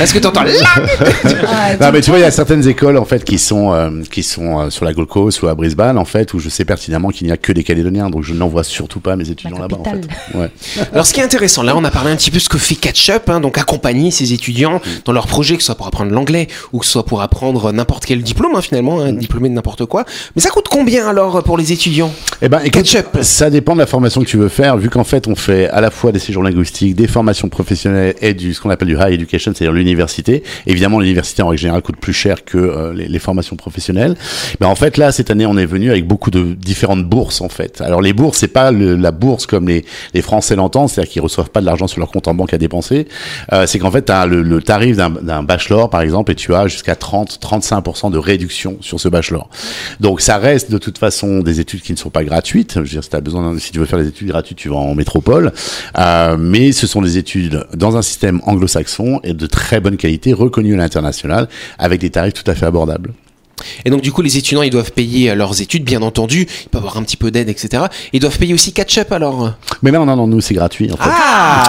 Est-ce 0.00 0.12
que 0.12 0.18
t'entends 0.18 0.42
là 0.42 0.50
Non, 1.80 1.90
mais 1.92 2.00
tu 2.00 2.10
vois, 2.10 2.18
il 2.18 2.22
y 2.22 2.26
a 2.26 2.30
certaines 2.30 2.66
écoles 2.66 2.96
en 2.96 3.04
fait 3.04 3.24
qui 3.24 3.38
sont 3.38 3.72
euh, 3.72 3.90
qui 4.10 4.22
sont 4.22 4.43
euh, 4.44 4.70
sur 4.70 4.84
la 4.84 4.92
Gold 4.92 5.08
Coast 5.08 5.42
ou 5.42 5.48
à 5.48 5.54
Brisbane 5.54 5.98
en 5.98 6.04
fait 6.04 6.34
où 6.34 6.38
je 6.38 6.48
sais 6.48 6.64
pertinemment 6.64 7.10
qu'il 7.10 7.26
n'y 7.26 7.32
a 7.32 7.36
que 7.36 7.52
des 7.52 7.64
Calédoniens, 7.64 8.10
donc 8.10 8.22
je 8.22 8.34
n'envoie 8.34 8.64
surtout 8.64 9.00
pas 9.00 9.16
mes 9.16 9.30
étudiants 9.30 9.58
là-bas 9.58 9.78
en 9.80 9.84
fait. 9.84 10.08
Ouais. 10.34 10.50
Alors, 10.92 11.06
ce 11.06 11.12
qui 11.12 11.20
est 11.20 11.24
intéressant, 11.24 11.62
là, 11.62 11.76
on 11.76 11.84
a 11.84 11.90
parlé 11.90 12.10
un 12.10 12.16
petit 12.16 12.30
peu 12.30 12.36
de 12.36 12.42
ce 12.42 12.48
que 12.48 12.58
fait 12.58 12.74
Catch 12.74 13.10
Up, 13.10 13.28
hein, 13.28 13.40
donc 13.40 13.58
accompagner 13.58 14.10
ces 14.10 14.32
étudiants 14.32 14.80
dans 15.04 15.12
leur 15.12 15.26
projet, 15.26 15.56
que 15.56 15.62
ce 15.62 15.66
soit 15.66 15.74
pour 15.74 15.86
apprendre 15.86 16.12
l'anglais 16.12 16.48
ou 16.72 16.78
que 16.78 16.86
ce 16.86 16.92
soit 16.92 17.04
pour 17.04 17.22
apprendre 17.22 17.72
n'importe 17.72 18.04
quel 18.04 18.22
diplôme, 18.22 18.54
hein, 18.54 18.62
finalement, 18.62 19.00
un 19.00 19.12
diplômé 19.12 19.48
de 19.48 19.54
n'importe 19.54 19.86
quoi. 19.86 20.04
Mais 20.36 20.42
ça 20.42 20.50
coûte 20.50 20.68
combien 20.68 21.08
alors 21.08 21.42
pour 21.42 21.56
les 21.56 21.72
étudiants? 21.72 22.12
Eh 22.42 22.48
ben, 22.48 22.60
écoute, 22.60 22.82
Ketchup. 22.82 23.18
ça 23.22 23.50
dépend 23.50 23.74
de 23.74 23.80
la 23.80 23.86
formation 23.86 24.20
que 24.20 24.26
tu 24.26 24.36
veux 24.36 24.48
faire, 24.48 24.76
vu 24.76 24.90
qu'en 24.90 25.04
fait, 25.04 25.28
on 25.28 25.34
fait 25.34 25.68
à 25.68 25.80
la 25.80 25.90
fois 25.90 26.12
des 26.12 26.18
séjours 26.18 26.42
linguistiques, 26.42 26.94
des 26.94 27.06
formations 27.06 27.48
professionnelles 27.48 28.14
et 28.20 28.34
du 28.34 28.54
ce 28.54 28.60
qu'on 28.60 28.70
appelle 28.70 28.88
du 28.88 28.96
high 28.96 29.12
education, 29.12 29.52
c'est-à-dire 29.54 29.72
l'université. 29.72 30.42
Évidemment, 30.66 31.00
l'université 31.00 31.42
en 31.42 31.48
règle 31.48 31.60
générale 31.60 31.82
coûte 31.82 31.96
plus 31.96 32.12
cher 32.12 32.44
que 32.44 32.58
euh, 32.58 32.92
les, 32.92 33.08
les 33.08 33.18
formations 33.18 33.56
professionnelles. 33.56 34.16
Mais 34.60 34.66
en 34.66 34.74
fait, 34.74 34.96
là, 34.96 35.12
cette 35.12 35.30
année, 35.30 35.46
on 35.46 35.56
est 35.56 35.66
venu 35.66 35.90
avec 35.90 36.06
beaucoup 36.06 36.30
de 36.30 36.54
différentes 36.54 37.04
bourses, 37.04 37.40
en 37.40 37.48
fait. 37.48 37.80
Alors, 37.80 38.00
les 38.00 38.12
bourses, 38.12 38.38
c'est 38.38 38.48
pas 38.48 38.70
le- 38.70 38.96
la 38.96 39.10
bourse 39.12 39.46
comme 39.46 39.68
les, 39.68 39.84
les 40.14 40.22
Français 40.22 40.56
l'entendent, 40.56 40.88
c'est-à-dire 40.88 41.12
qu'ils 41.12 41.22
reçoivent 41.22 41.50
pas 41.50 41.60
de 41.60 41.66
l'argent 41.66 41.86
sur 41.86 42.00
leur 42.00 42.10
compte 42.10 42.28
en 42.28 42.34
banque 42.34 42.54
à 42.54 42.58
dépenser. 42.58 43.06
Euh, 43.52 43.66
c'est 43.66 43.78
qu'en 43.78 43.90
fait, 43.90 44.06
tu 44.06 44.12
as 44.12 44.26
le, 44.26 44.42
le 44.42 44.62
tarif 44.62 44.96
d'un 44.96 45.42
bachelor, 45.42 45.90
par 45.90 46.00
exemple, 46.02 46.32
et 46.32 46.34
tu 46.34 46.54
as 46.54 46.68
jusqu'à 46.68 46.94
30-35% 46.94 48.10
de 48.10 48.18
réduction 48.18 48.76
sur 48.80 49.00
ce 49.00 49.08
bachelor. 49.08 49.48
Donc, 50.00 50.20
ça 50.20 50.38
reste 50.38 50.70
de 50.70 50.78
toute 50.78 50.98
façon 50.98 51.40
des 51.40 51.60
études 51.60 51.82
qui 51.82 51.92
ne 51.92 51.98
sont 51.98 52.10
pas 52.10 52.24
gratuites. 52.24 52.74
Je 52.76 52.80
veux 52.80 52.86
dire, 52.86 53.04
si, 53.04 53.10
t'as 53.10 53.20
besoin, 53.20 53.58
si 53.58 53.72
tu 53.72 53.78
veux 53.78 53.86
faire 53.86 53.98
des 53.98 54.08
études 54.08 54.28
gratuites, 54.28 54.58
tu 54.58 54.68
vas 54.68 54.76
en 54.76 54.94
métropole. 54.94 55.52
Euh, 55.98 56.36
mais 56.38 56.72
ce 56.72 56.86
sont 56.86 57.02
des 57.02 57.18
études 57.18 57.64
dans 57.74 57.96
un 57.96 58.02
système 58.02 58.40
anglo-saxon 58.46 59.20
et 59.24 59.34
de 59.34 59.46
très 59.46 59.80
bonne 59.80 59.96
qualité, 59.96 60.32
reconnues 60.32 60.74
à 60.74 60.78
l'international, 60.78 61.48
avec 61.78 62.00
des 62.00 62.10
tarifs 62.10 62.34
tout 62.34 62.50
à 62.50 62.54
fait 62.54 62.66
abordables. 62.66 63.12
Et 63.84 63.90
donc, 63.90 64.00
du 64.00 64.12
coup, 64.12 64.22
les 64.22 64.36
étudiants, 64.36 64.62
ils 64.62 64.70
doivent 64.70 64.92
payer 64.92 65.30
euh, 65.30 65.34
leurs 65.34 65.60
études, 65.60 65.84
bien 65.84 66.02
entendu. 66.02 66.46
Ils 66.64 66.68
peuvent 66.68 66.82
avoir 66.82 66.96
un 66.96 67.02
petit 67.02 67.16
peu 67.16 67.30
d'aide, 67.30 67.48
etc. 67.48 67.84
Ils 68.12 68.20
doivent 68.20 68.38
payer 68.38 68.54
aussi 68.54 68.72
Catch 68.72 68.98
Up 68.98 69.12
alors. 69.12 69.54
Mais 69.82 69.90
non, 69.90 70.04
non, 70.06 70.16
non, 70.16 70.26
nous, 70.26 70.40
c'est 70.40 70.54
gratuit, 70.54 70.90
en 70.92 70.96
fait. 70.96 71.10
Ah 71.10 71.64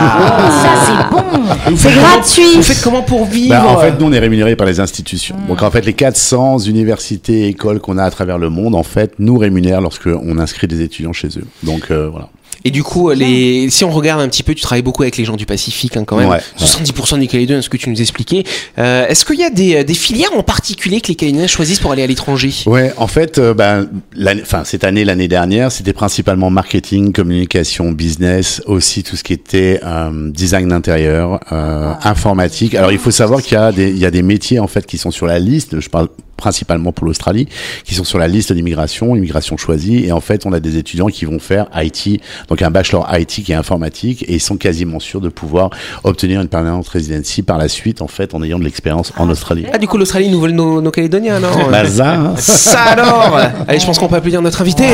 Ça, 0.63 0.69
c'est 0.85 1.09
bon. 1.15 1.75
C'est 1.75 1.93
gratuit. 1.93 2.55
Vous 2.55 2.63
faites 2.63 2.81
comment 2.81 3.01
pour 3.01 3.25
vivre 3.25 3.49
Bah, 3.49 3.65
en 3.67 3.77
fait, 3.79 3.99
nous, 3.99 4.07
on 4.07 4.11
est 4.11 4.19
rémunérés 4.19 4.55
par 4.55 4.67
les 4.67 4.79
institutions. 4.79 5.35
Donc, 5.47 5.61
en 5.61 5.71
fait, 5.71 5.85
les 5.85 5.93
400 5.93 6.59
universités, 6.59 7.47
écoles 7.47 7.79
qu'on 7.79 7.97
a 7.97 8.03
à 8.03 8.11
travers 8.11 8.37
le 8.37 8.49
monde, 8.49 8.75
en 8.75 8.83
fait, 8.83 9.13
nous 9.19 9.37
rémunèrent 9.37 9.81
lorsque 9.81 10.07
on 10.07 10.37
inscrit 10.39 10.67
des 10.67 10.81
étudiants 10.81 11.13
chez 11.13 11.27
eux. 11.37 11.45
Donc, 11.63 11.91
euh, 11.91 12.09
voilà. 12.09 12.29
Et 12.65 12.71
du 12.71 12.83
coup, 12.83 13.11
les... 13.11 13.69
si 13.69 13.83
on 13.85 13.91
regarde 13.91 14.19
un 14.21 14.27
petit 14.27 14.41
peu, 14.43 14.53
tu 14.55 14.61
travailles 14.61 14.81
beaucoup 14.81 15.03
avec 15.03 15.15
les 15.17 15.23
gens 15.23 15.35
du 15.35 15.45
Pacifique 15.45 15.95
hein, 15.95 16.03
quand 16.05 16.17
même. 16.17 16.27
Ouais, 16.29 16.39
70% 16.59 17.19
des 17.19 17.27
Calédoniens, 17.27 17.61
ce 17.61 17.69
que 17.69 17.77
tu 17.77 17.89
nous 17.91 18.01
expliquais. 18.01 18.43
Euh, 18.79 19.07
Est-ce 19.07 19.23
qu'il 19.23 19.39
y 19.39 19.43
a 19.43 19.51
des, 19.51 19.83
des 19.83 19.93
filières 19.93 20.33
en 20.35 20.41
particulier 20.41 20.99
que 20.99 21.09
les 21.09 21.15
Calédoniens 21.15 21.45
choisissent 21.47 21.79
pour 21.79 21.91
aller 21.91 22.01
à 22.01 22.07
l'étranger? 22.07 22.51
Ouais, 22.65 22.91
en 22.97 23.05
fait, 23.07 23.37
euh, 23.37 23.53
ben, 23.53 23.87
l'année- 24.15 24.41
enfin 24.41 24.63
cette 24.65 24.83
année, 24.83 25.05
l'année 25.05 25.27
dernière, 25.27 25.71
c'était 25.71 25.93
principalement 25.93 26.49
marketing, 26.49 27.13
communication, 27.13 27.91
business, 27.91 28.61
aussi 28.65 29.03
tout 29.03 29.15
ce 29.15 29.23
qui 29.23 29.33
était 29.33 29.79
euh, 29.83 30.31
design 30.31 30.69
d'intérieur, 30.69 31.39
euh, 31.51 31.93
informatique. 32.03 32.73
Alors 32.73 32.91
il 32.91 32.97
faut 32.97 33.11
savoir 33.11 33.43
qu'il 33.43 33.53
y 33.53 33.61
a 33.61 33.71
des, 33.71 33.89
il 33.89 33.97
y 33.99 34.05
a 34.05 34.11
des 34.11 34.23
métiers 34.23 34.57
en 34.59 34.67
fait 34.67 34.85
qui 34.87 34.97
sont 34.97 35.11
sur 35.11 35.27
la 35.27 35.37
liste. 35.37 35.79
Je 35.79 35.89
parle 35.89 36.07
principalement 36.37 36.91
pour 36.91 37.05
l'Australie, 37.05 37.47
qui 37.83 37.95
sont 37.95 38.03
sur 38.03 38.19
la 38.19 38.27
liste 38.27 38.51
d'immigration, 38.53 39.15
immigration 39.15 39.57
choisie. 39.57 40.05
Et 40.05 40.11
en 40.11 40.21
fait, 40.21 40.45
on 40.45 40.53
a 40.53 40.59
des 40.59 40.77
étudiants 40.77 41.07
qui 41.07 41.25
vont 41.25 41.39
faire 41.39 41.67
IT, 41.75 42.21
donc 42.49 42.61
un 42.61 42.71
bachelor 42.71 43.07
IT 43.17 43.43
qui 43.43 43.51
est 43.51 43.55
informatique, 43.55 44.23
et 44.27 44.33
ils 44.35 44.39
sont 44.41 44.57
quasiment 44.57 44.99
sûrs 44.99 45.21
de 45.21 45.29
pouvoir 45.29 45.69
obtenir 46.03 46.41
une 46.41 46.47
permanente 46.47 46.87
residency 46.87 47.41
par 47.41 47.57
la 47.57 47.67
suite, 47.67 48.01
en 48.01 48.07
fait, 48.07 48.33
en 48.33 48.43
ayant 48.43 48.59
de 48.59 48.63
l'expérience 48.63 49.13
en 49.17 49.29
Australie. 49.29 49.65
Ah, 49.73 49.77
du 49.77 49.87
coup, 49.87 49.97
l'Australie 49.97 50.29
nous 50.29 50.39
vole 50.39 50.51
nos, 50.51 50.81
nos 50.81 50.91
Calédoniens, 50.91 51.35
alors 51.37 51.69
Bah, 51.69 51.85
ça, 51.85 52.13
hein. 52.15 52.33
Ça 52.37 52.81
alors 52.83 53.39
Allez, 53.67 53.79
je 53.79 53.85
pense 53.85 53.97
qu'on 53.99 54.07
peut 54.07 54.15
applaudir 54.15 54.41
notre 54.41 54.61
invité. 54.61 54.85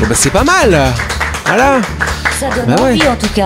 Bon, 0.00 0.06
bah, 0.08 0.14
c'est 0.14 0.30
pas 0.30 0.44
mal 0.44 0.76
Voilà 1.46 1.80
Ça 2.38 2.48
donne 2.54 2.74
Bah 2.74 2.82
ouais. 2.82 2.90
envie 2.92 3.08
en 3.08 3.16
tout 3.16 3.28
cas. 3.34 3.44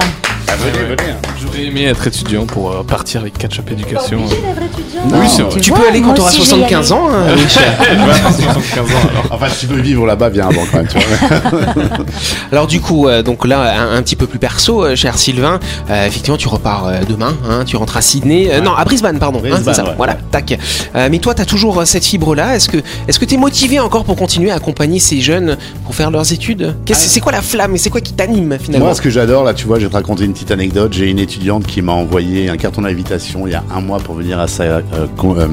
J'aurais 1.40 1.64
aimé 1.64 1.84
être 1.84 2.06
étudiant 2.06 2.46
pour 2.46 2.70
euh, 2.70 2.82
partir 2.82 3.20
avec 3.22 3.36
Catch-up 3.36 3.70
Éducation. 3.70 4.18
Non, 4.18 5.18
Oui, 5.20 5.26
c'est 5.28 5.42
vrai. 5.42 5.60
Tu 5.60 5.70
vois, 5.70 5.80
peux 5.80 5.88
aller 5.88 6.00
quand 6.00 6.06
moi 6.06 6.14
tu 6.14 6.20
auras 6.22 6.30
aussi, 6.30 6.42
je 6.44 6.54
vais 6.54 6.60
y 6.62 6.68
75 6.70 6.92
aller. 6.92 7.00
ans, 7.00 7.08
hein, 7.10 7.34
Richard. 7.34 8.32
75 8.34 8.80
ans 8.80 9.08
alors. 9.10 9.24
Enfin, 9.30 9.46
si 9.50 9.66
tu 9.66 9.72
veux 9.74 9.80
vivre 9.80 10.06
là-bas, 10.06 10.28
viens 10.30 10.48
avant 10.48 10.62
quand 10.70 10.78
même, 10.78 10.86
tu 10.88 10.98
vois. 10.98 11.36
Alors 12.52 12.66
du 12.66 12.80
coup, 12.80 13.08
euh, 13.08 13.22
donc 13.22 13.44
là, 13.46 13.74
un, 13.80 13.96
un 13.96 14.02
petit 14.02 14.16
peu 14.16 14.26
plus 14.26 14.38
perso, 14.38 14.84
euh, 14.84 14.96
cher 14.96 15.18
Sylvain, 15.18 15.58
euh, 15.90 16.06
effectivement, 16.06 16.36
tu 16.36 16.48
repars 16.48 16.86
euh, 16.86 17.00
demain, 17.08 17.36
hein, 17.48 17.64
tu 17.66 17.76
rentres 17.76 17.96
à 17.96 18.02
Sydney, 18.02 18.48
euh, 18.52 18.60
non, 18.60 18.74
à 18.74 18.84
Brisbane, 18.84 19.18
pardon, 19.18 19.38
hein, 19.44 19.48
Brisbane, 19.50 19.74
c'est 19.74 19.74
ça, 19.74 19.84
ouais. 19.84 19.94
voilà, 19.96 20.16
tac. 20.30 20.58
Euh, 20.94 21.08
mais 21.10 21.18
toi, 21.18 21.34
tu 21.34 21.42
as 21.42 21.46
toujours 21.46 21.80
euh, 21.80 21.84
cette 21.84 22.04
fibre-là, 22.04 22.56
est-ce 22.56 22.68
que 22.68 22.78
est-ce 23.08 23.18
que 23.18 23.24
tu 23.24 23.34
es 23.34 23.38
motivé 23.38 23.80
encore 23.80 24.04
pour 24.04 24.16
continuer 24.16 24.50
à 24.50 24.54
accompagner 24.56 24.98
ces 25.00 25.20
jeunes 25.20 25.56
pour 25.84 25.94
faire 25.94 26.10
leurs 26.10 26.32
études? 26.32 26.74
Qu'est-ce- 26.86 27.08
C'est 27.08 27.20
quoi 27.20 27.32
la 27.32 27.42
flamme 27.42 27.74
et 27.74 27.78
c'est 27.78 27.90
quoi 27.90 28.00
qui 28.00 28.12
t'anime 28.12 28.56
finalement? 28.60 28.86
Moi, 28.86 28.94
ce 28.94 29.02
que 29.02 29.10
j'adore, 29.10 29.44
là, 29.44 29.52
tu 29.54 29.66
vois, 29.66 29.78
je 29.78 29.84
vais 29.84 29.90
te 29.90 29.94
raconter 29.96 30.24
une 30.24 30.32
petite 30.32 30.43
anecdote. 30.50 30.92
J'ai 30.92 31.10
une 31.10 31.18
étudiante 31.18 31.66
qui 31.66 31.82
m'a 31.82 31.92
envoyé 31.92 32.48
un 32.48 32.56
carton 32.56 32.82
d'invitation 32.82 33.46
il 33.46 33.52
y 33.52 33.54
a 33.54 33.64
un 33.74 33.80
mois 33.80 33.98
pour 33.98 34.14
venir 34.14 34.38
à 34.40 34.48
sa, 34.48 34.64
euh, 34.64 34.80
euh, 34.92 35.06
euh, 35.24 35.46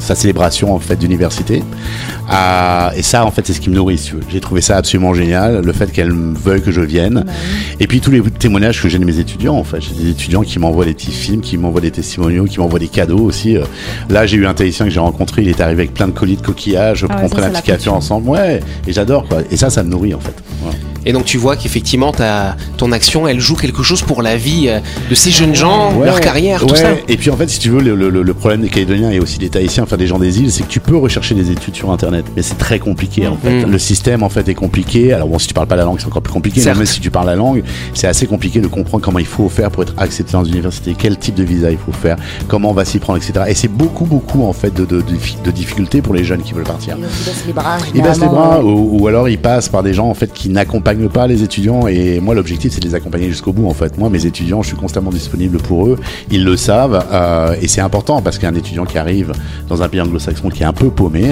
sa 0.00 0.14
célébration 0.14 0.74
en 0.74 0.78
fait 0.78 0.96
d'université. 0.96 1.62
Ah, 2.28 2.92
et 2.96 3.02
ça, 3.02 3.24
en 3.26 3.30
fait, 3.30 3.46
c'est 3.46 3.52
ce 3.52 3.60
qui 3.60 3.70
me 3.70 3.74
nourrit. 3.74 4.10
J'ai 4.30 4.40
trouvé 4.40 4.60
ça 4.60 4.76
absolument 4.76 5.14
génial, 5.14 5.60
le 5.64 5.72
fait 5.72 5.92
qu'elle 5.92 6.10
veuille 6.12 6.62
que 6.62 6.72
je 6.72 6.80
vienne. 6.80 7.24
Et 7.80 7.86
puis 7.86 8.00
tous 8.00 8.10
les 8.10 8.22
témoignages 8.22 8.80
que 8.82 8.88
j'ai 8.88 8.98
de 8.98 9.04
mes 9.04 9.18
étudiants, 9.18 9.56
en 9.56 9.64
fait, 9.64 9.80
j'ai 9.80 9.94
des 10.04 10.10
étudiants 10.10 10.42
qui 10.42 10.58
m'envoient 10.58 10.84
des 10.86 10.94
petits 10.94 11.10
films, 11.12 11.40
qui 11.40 11.56
m'envoient 11.58 11.80
des 11.80 11.90
testimoniaux, 11.90 12.44
qui 12.44 12.58
m'envoient 12.60 12.78
des 12.78 12.88
cadeaux 12.88 13.18
aussi. 13.20 13.56
Euh, 13.56 13.64
Là, 14.08 14.26
j'ai 14.26 14.36
eu 14.36 14.46
un 14.46 14.54
Tahitien 14.54 14.86
que 14.86 14.92
j'ai 14.92 15.00
rencontré, 15.00 15.42
il 15.42 15.48
est 15.48 15.60
arrivé 15.60 15.82
avec 15.82 15.94
plein 15.94 16.06
de 16.08 16.12
colis 16.12 16.36
de 16.36 16.42
coquillages, 16.42 17.04
Ah 17.08 17.14
ouais, 17.16 17.22
qu'on 17.22 17.28
ça, 17.28 17.34
prenne 17.36 17.44
un 17.46 17.50
petit 17.60 17.62
café 17.70 17.90
ensemble. 17.90 18.28
Ouais, 18.28 18.60
et 18.86 18.92
j'adore 18.92 19.26
quoi. 19.28 19.38
Et 19.50 19.56
ça, 19.56 19.70
ça 19.70 19.82
me 19.82 19.90
nourrit 19.90 20.14
en 20.14 20.20
fait. 20.20 20.34
Voilà. 20.62 20.76
Et 21.06 21.12
donc 21.12 21.24
tu 21.26 21.36
vois 21.36 21.56
qu'effectivement, 21.56 22.12
ta- 22.12 22.56
ton 22.78 22.90
action, 22.92 23.28
elle 23.28 23.38
joue 23.40 23.56
quelque 23.56 23.82
chose 23.82 23.83
pour 24.06 24.22
la 24.22 24.36
vie 24.36 24.66
euh, 24.68 24.80
de 25.10 25.14
ces 25.14 25.30
jeunes 25.30 25.54
gens, 25.54 25.92
Ouais, 25.94 26.06
leur 26.06 26.20
carrière, 26.20 26.60
tout 26.60 26.70
ouais. 26.70 26.76
ça. 26.76 26.90
Et 27.08 27.16
puis 27.16 27.30
en 27.30 27.36
fait, 27.36 27.48
si 27.48 27.58
tu 27.58 27.70
veux, 27.70 27.80
le, 27.80 27.94
le- 27.94 28.22
le 28.22 28.34
problème 28.34 28.60
des 28.62 28.68
Calédoniens 28.68 29.10
et 29.10 29.20
aussi 29.20 29.38
des 29.38 29.48
Tahitiens, 29.48 29.82
enfin 29.84 29.96
des 29.96 30.06
gens 30.06 30.18
des 30.18 30.40
îles, 30.40 30.50
c'est 30.52 30.62
que 30.62 30.68
tu 30.68 30.80
peux 30.80 30.96
rechercher 30.96 31.34
des 31.34 31.50
études 31.50 31.74
sur 31.76 31.90
Internet, 31.90 32.24
mais 32.36 32.42
c'est 32.42 32.56
très 32.58 32.78
compliqué 32.78 33.26
en 33.26 33.36
fait. 33.36 33.64
Mhm. 33.64 33.70
Le 33.70 33.78
système 33.78 34.22
en 34.22 34.28
fait 34.28 34.48
est 34.48 34.54
compliqué. 34.54 35.12
Alors 35.12 35.28
bon, 35.28 35.38
si 35.38 35.48
tu 35.48 35.54
parles 35.54 35.66
pas 35.66 35.76
la 35.76 35.84
langue, 35.84 35.98
c'est 36.00 36.06
encore 36.06 36.22
plus 36.22 36.32
compliqué. 36.32 36.60
Certes. 36.60 36.76
Mais 36.76 36.80
même 36.84 36.86
si 36.86 37.00
tu 37.00 37.10
parles 37.10 37.26
la 37.26 37.36
langue, 37.36 37.62
c'est 37.94 38.06
assez 38.06 38.26
compliqué 38.26 38.60
de 38.60 38.66
comprendre 38.66 39.02
comment 39.04 39.18
il 39.18 39.26
faut 39.26 39.48
faire 39.48 39.70
pour 39.70 39.82
être 39.82 39.94
accepté 39.98 40.32
dans 40.32 40.44
une 40.44 40.52
université, 40.54 40.94
quel 40.98 41.16
type 41.18 41.34
de 41.34 41.44
visa 41.44 41.70
il 41.70 41.78
faut 41.78 41.92
faire, 41.92 42.16
comment 42.48 42.70
on 42.70 42.74
va 42.74 42.84
s'y 42.84 42.98
prendre, 42.98 43.18
etc. 43.22 43.44
Et 43.48 43.54
c'est 43.54 43.68
beaucoup, 43.68 44.04
beaucoup 44.06 44.44
en 44.44 44.52
fait 44.52 44.72
de, 44.72 44.84
de, 44.84 44.98
de, 45.02 45.02
de 45.44 45.50
difficultés 45.50 46.02
pour 46.02 46.14
les 46.14 46.24
jeunes 46.24 46.42
qui 46.42 46.52
veulent 46.54 46.64
partir. 46.64 46.96
Donc, 46.96 47.06
ils 47.20 47.24
baissent 47.26 47.44
les 47.46 47.52
bras. 47.52 47.76
Ils 47.94 48.02
baissent 48.02 48.14
les 48.14 48.20
généralement, 48.26 48.46
bras 48.48 48.58
ouais. 48.64 48.70
ou, 48.70 48.98
ou 49.02 49.08
alors 49.08 49.28
ils 49.28 49.38
passent 49.38 49.68
par 49.68 49.82
des 49.82 49.92
gens 49.94 50.08
en 50.08 50.14
fait 50.14 50.32
qui 50.32 50.48
n'accompagnent 50.48 51.08
pas 51.08 51.26
les 51.26 51.42
étudiants 51.42 51.86
et 51.86 52.20
moi 52.20 52.34
l'objectif 52.34 52.72
c'est 52.72 52.80
de 52.80 52.86
les 52.88 52.94
accompagner 52.94 53.28
jusqu'au 53.28 53.52
bout 53.52 53.68
en 53.68 53.73
fait. 53.74 53.98
Moi 53.98 54.08
mes 54.08 54.24
étudiants 54.26 54.62
je 54.62 54.68
suis 54.68 54.76
constamment 54.76 55.10
disponible 55.10 55.58
pour 55.58 55.86
eux, 55.86 55.98
ils 56.30 56.44
le 56.44 56.56
savent 56.56 57.04
euh, 57.12 57.54
et 57.60 57.68
c'est 57.68 57.80
important 57.82 58.22
parce 58.22 58.38
qu'un 58.38 58.54
étudiant 58.54 58.84
qui 58.86 58.96
arrive 58.98 59.32
dans 59.68 59.82
un 59.82 59.88
pays 59.88 60.00
anglo-saxon 60.00 60.48
qui 60.48 60.62
est 60.62 60.66
un 60.66 60.72
peu 60.72 60.88
paumé, 60.90 61.30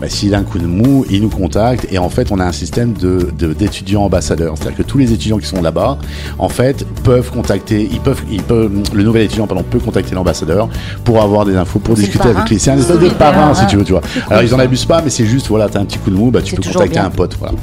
bah, 0.00 0.08
s'il 0.08 0.34
a 0.34 0.38
un 0.38 0.42
coup 0.42 0.58
de 0.58 0.66
mou, 0.66 1.04
il 1.10 1.22
nous 1.22 1.28
contacte 1.28 1.86
et 1.92 1.98
en 1.98 2.08
fait 2.08 2.32
on 2.32 2.40
a 2.40 2.44
un 2.44 2.52
système 2.52 2.92
de 2.94 3.30
de- 3.38 3.52
d'étudiants 3.52 4.02
ambassadeurs, 4.04 4.54
c'est-à-dire 4.56 4.78
que 4.78 4.82
tous 4.82 4.98
les 4.98 5.12
étudiants 5.12 5.38
qui 5.38 5.46
sont 5.46 5.62
là-bas 5.62 5.98
en 6.38 6.48
fait 6.48 6.84
peuvent 7.04 7.30
contacter, 7.30 7.88
ils 7.92 8.00
peuvent, 8.00 8.22
ils 8.30 8.42
peuvent 8.42 8.70
le 8.92 9.02
nouvel 9.02 9.22
étudiant 9.22 9.46
pardon 9.46 9.62
peut 9.62 9.78
contacter 9.78 10.14
l'ambassadeur 10.14 10.68
pour 11.04 11.20
avoir 11.22 11.44
des 11.44 11.56
infos, 11.56 11.78
pour 11.78 11.94
discuter 11.94 12.28
avec 12.28 12.48
lui. 12.48 12.58
C'est 12.58 12.70
un 12.70 12.78
espèce 12.78 12.98
de 12.98 13.08
parrain 13.10 13.54
si 13.54 13.66
tu 13.66 13.76
veux, 13.76 13.84
tu 13.84 13.92
vois. 13.92 14.02
Alors 14.30 14.42
ils 14.42 14.54
en 14.54 14.58
abusent 14.58 14.84
pas 14.86 15.02
mais 15.02 15.10
c'est 15.10 15.26
juste 15.26 15.48
voilà 15.48 15.68
t'as 15.68 15.80
un 15.80 15.84
petit 15.84 15.98
coup 15.98 16.10
de 16.10 16.16
mou, 16.16 16.30
bah 16.30 16.40
tu 16.42 16.54
peux 16.54 16.62
contacter 16.62 16.94
bien. 16.94 17.04
un 17.06 17.10
pote 17.10 17.36
voilà. 17.38 17.54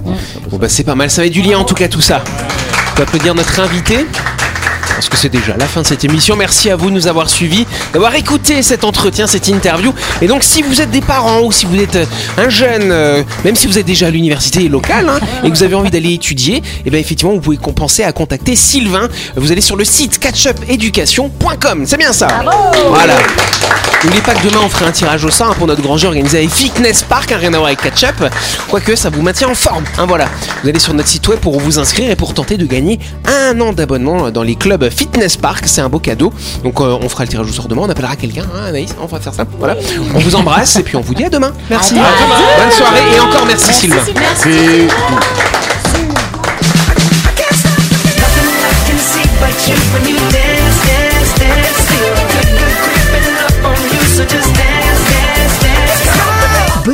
Bon 0.50 0.58
bah 0.58 0.70
c'est 0.70 0.84
pas 0.84 0.96
mal, 0.96 1.10
ça 1.10 1.22
met 1.22 1.30
du 1.30 1.42
lien 1.42 1.58
en 1.58 1.64
tout 1.66 1.76
cas 1.76 1.88
tout 1.88 2.02
ça. 2.02 2.22
Peut 3.00 3.04
applaudir 3.04 3.34
notre 3.34 3.58
invité. 3.62 4.06
Parce 5.00 5.08
que 5.08 5.16
c'est 5.16 5.30
déjà 5.30 5.56
la 5.56 5.66
fin 5.66 5.82
de 5.82 5.88
cette 5.88 6.04
émission. 6.04 6.36
Merci 6.36 6.70
à 6.70 6.76
vous 6.76 6.90
de 6.90 6.94
nous 6.94 7.08
avoir 7.08 7.30
suivis, 7.30 7.66
d'avoir 7.94 8.16
écouté 8.16 8.62
cet 8.62 8.84
entretien, 8.84 9.28
cette 9.28 9.48
interview. 9.48 9.94
Et 10.22 10.28
donc, 10.28 10.44
si 10.44 10.62
vous 10.62 10.82
êtes 10.82 10.92
des 10.92 11.00
parents 11.00 11.40
ou 11.40 11.54
si 11.54 11.66
vous 11.66 11.78
êtes 11.78 11.96
euh, 11.96 12.06
un 12.38 12.50
jeune, 12.50 12.92
euh, 12.92 13.24
même 13.46 13.56
si 13.56 13.66
vous 13.68 13.80
êtes 13.80 13.86
déjà 13.86 14.08
à 14.08 14.10
l'université 14.10 14.68
locale 14.68 15.08
hein, 15.08 15.20
et 15.42 15.50
que 15.50 15.56
vous 15.56 15.64
avez 15.64 15.76
envie 15.76 15.90
d'aller 15.90 16.12
étudier, 16.12 16.62
et 16.86 16.90
bien 16.90 17.00
effectivement, 17.00 17.32
vous 17.32 17.40
pouvez 17.40 17.58
penser 17.58 18.04
à 18.04 18.12
contacter 18.12 18.58
Sylvain. 18.58 19.08
Vous 19.38 19.54
allez 19.54 19.62
sur 19.62 19.78
le 19.78 19.86
site 19.86 20.20
catchupeducation.com. 20.20 21.86
C'est 21.86 21.98
bien 21.98 22.12
ça 22.12 22.28
Voilà. 22.90 23.14
N'oubliez 24.04 24.22
pas 24.22 24.34
que 24.34 24.48
demain 24.48 24.62
on 24.64 24.70
fera 24.70 24.86
un 24.88 24.92
tirage 24.92 25.26
au 25.26 25.30
sort 25.30 25.52
hein, 25.52 25.56
pour 25.58 25.68
notre 25.68 25.82
grand 25.82 25.98
jeu 25.98 26.08
organisé 26.08 26.38
avec 26.38 26.50
Fitness 26.50 27.04
Park, 27.04 27.34
hein, 27.34 27.38
rien 27.38 27.54
à 27.54 27.58
voir 27.58 27.68
avec 27.68 27.82
Catch 27.82 28.04
Up. 28.06 28.32
Quoique 28.70 28.96
ça 28.96 29.10
vous 29.10 29.22
maintient 29.22 29.50
en 29.50 29.56
forme. 29.56 29.84
Hein, 29.98 30.06
voilà. 30.08 30.30
Vous 30.64 30.70
allez 30.70 30.80
sur 30.80 30.94
notre 30.94 31.10
site 31.10 31.28
web 31.28 31.40
pour 31.40 31.60
vous 31.60 31.80
inscrire 31.80 32.10
et 32.10 32.16
pour 32.16 32.34
tenter 32.34 32.56
de 32.56 32.66
gagner 32.66 32.98
un 33.26 33.60
an 33.60 33.74
d'abonnement 33.74 34.32
dans 34.32 34.44
les 34.44 34.56
clubs 34.56 34.89
Fitness 34.90 35.38
Park. 35.38 35.64
C'est 35.68 35.82
un 35.82 35.90
beau 35.90 36.00
cadeau. 36.00 36.32
Donc 36.64 36.80
euh, 36.82 36.98
on 37.02 37.10
fera 37.10 37.24
le 37.24 37.30
tirage 37.30 37.50
au 37.50 37.54
sort 37.54 37.68
demain. 37.68 37.82
On 37.86 37.90
appellera 37.90 38.16
quelqu'un. 38.16 38.44
Hein, 38.56 38.66
Anaïs, 38.70 38.96
on 39.02 39.06
va 39.06 39.20
faire 39.20 39.34
ça. 39.34 39.46
Voilà. 39.60 39.76
On 40.16 40.20
vous 40.20 40.36
embrasse 40.36 40.76
et 40.78 40.84
puis 40.84 40.96
on 40.96 41.02
vous 41.02 41.14
dit 41.16 41.24
à 41.26 41.30
demain. 41.30 41.52
Merci. 41.70 41.94
À 41.96 41.98
demain. 41.98 42.64
Bonne 42.64 42.72
soirée 42.72 43.16
et 43.16 43.20
encore 43.20 43.46
merci, 43.46 43.74
Sylvain. 43.74 43.98
C'est- 44.36 44.88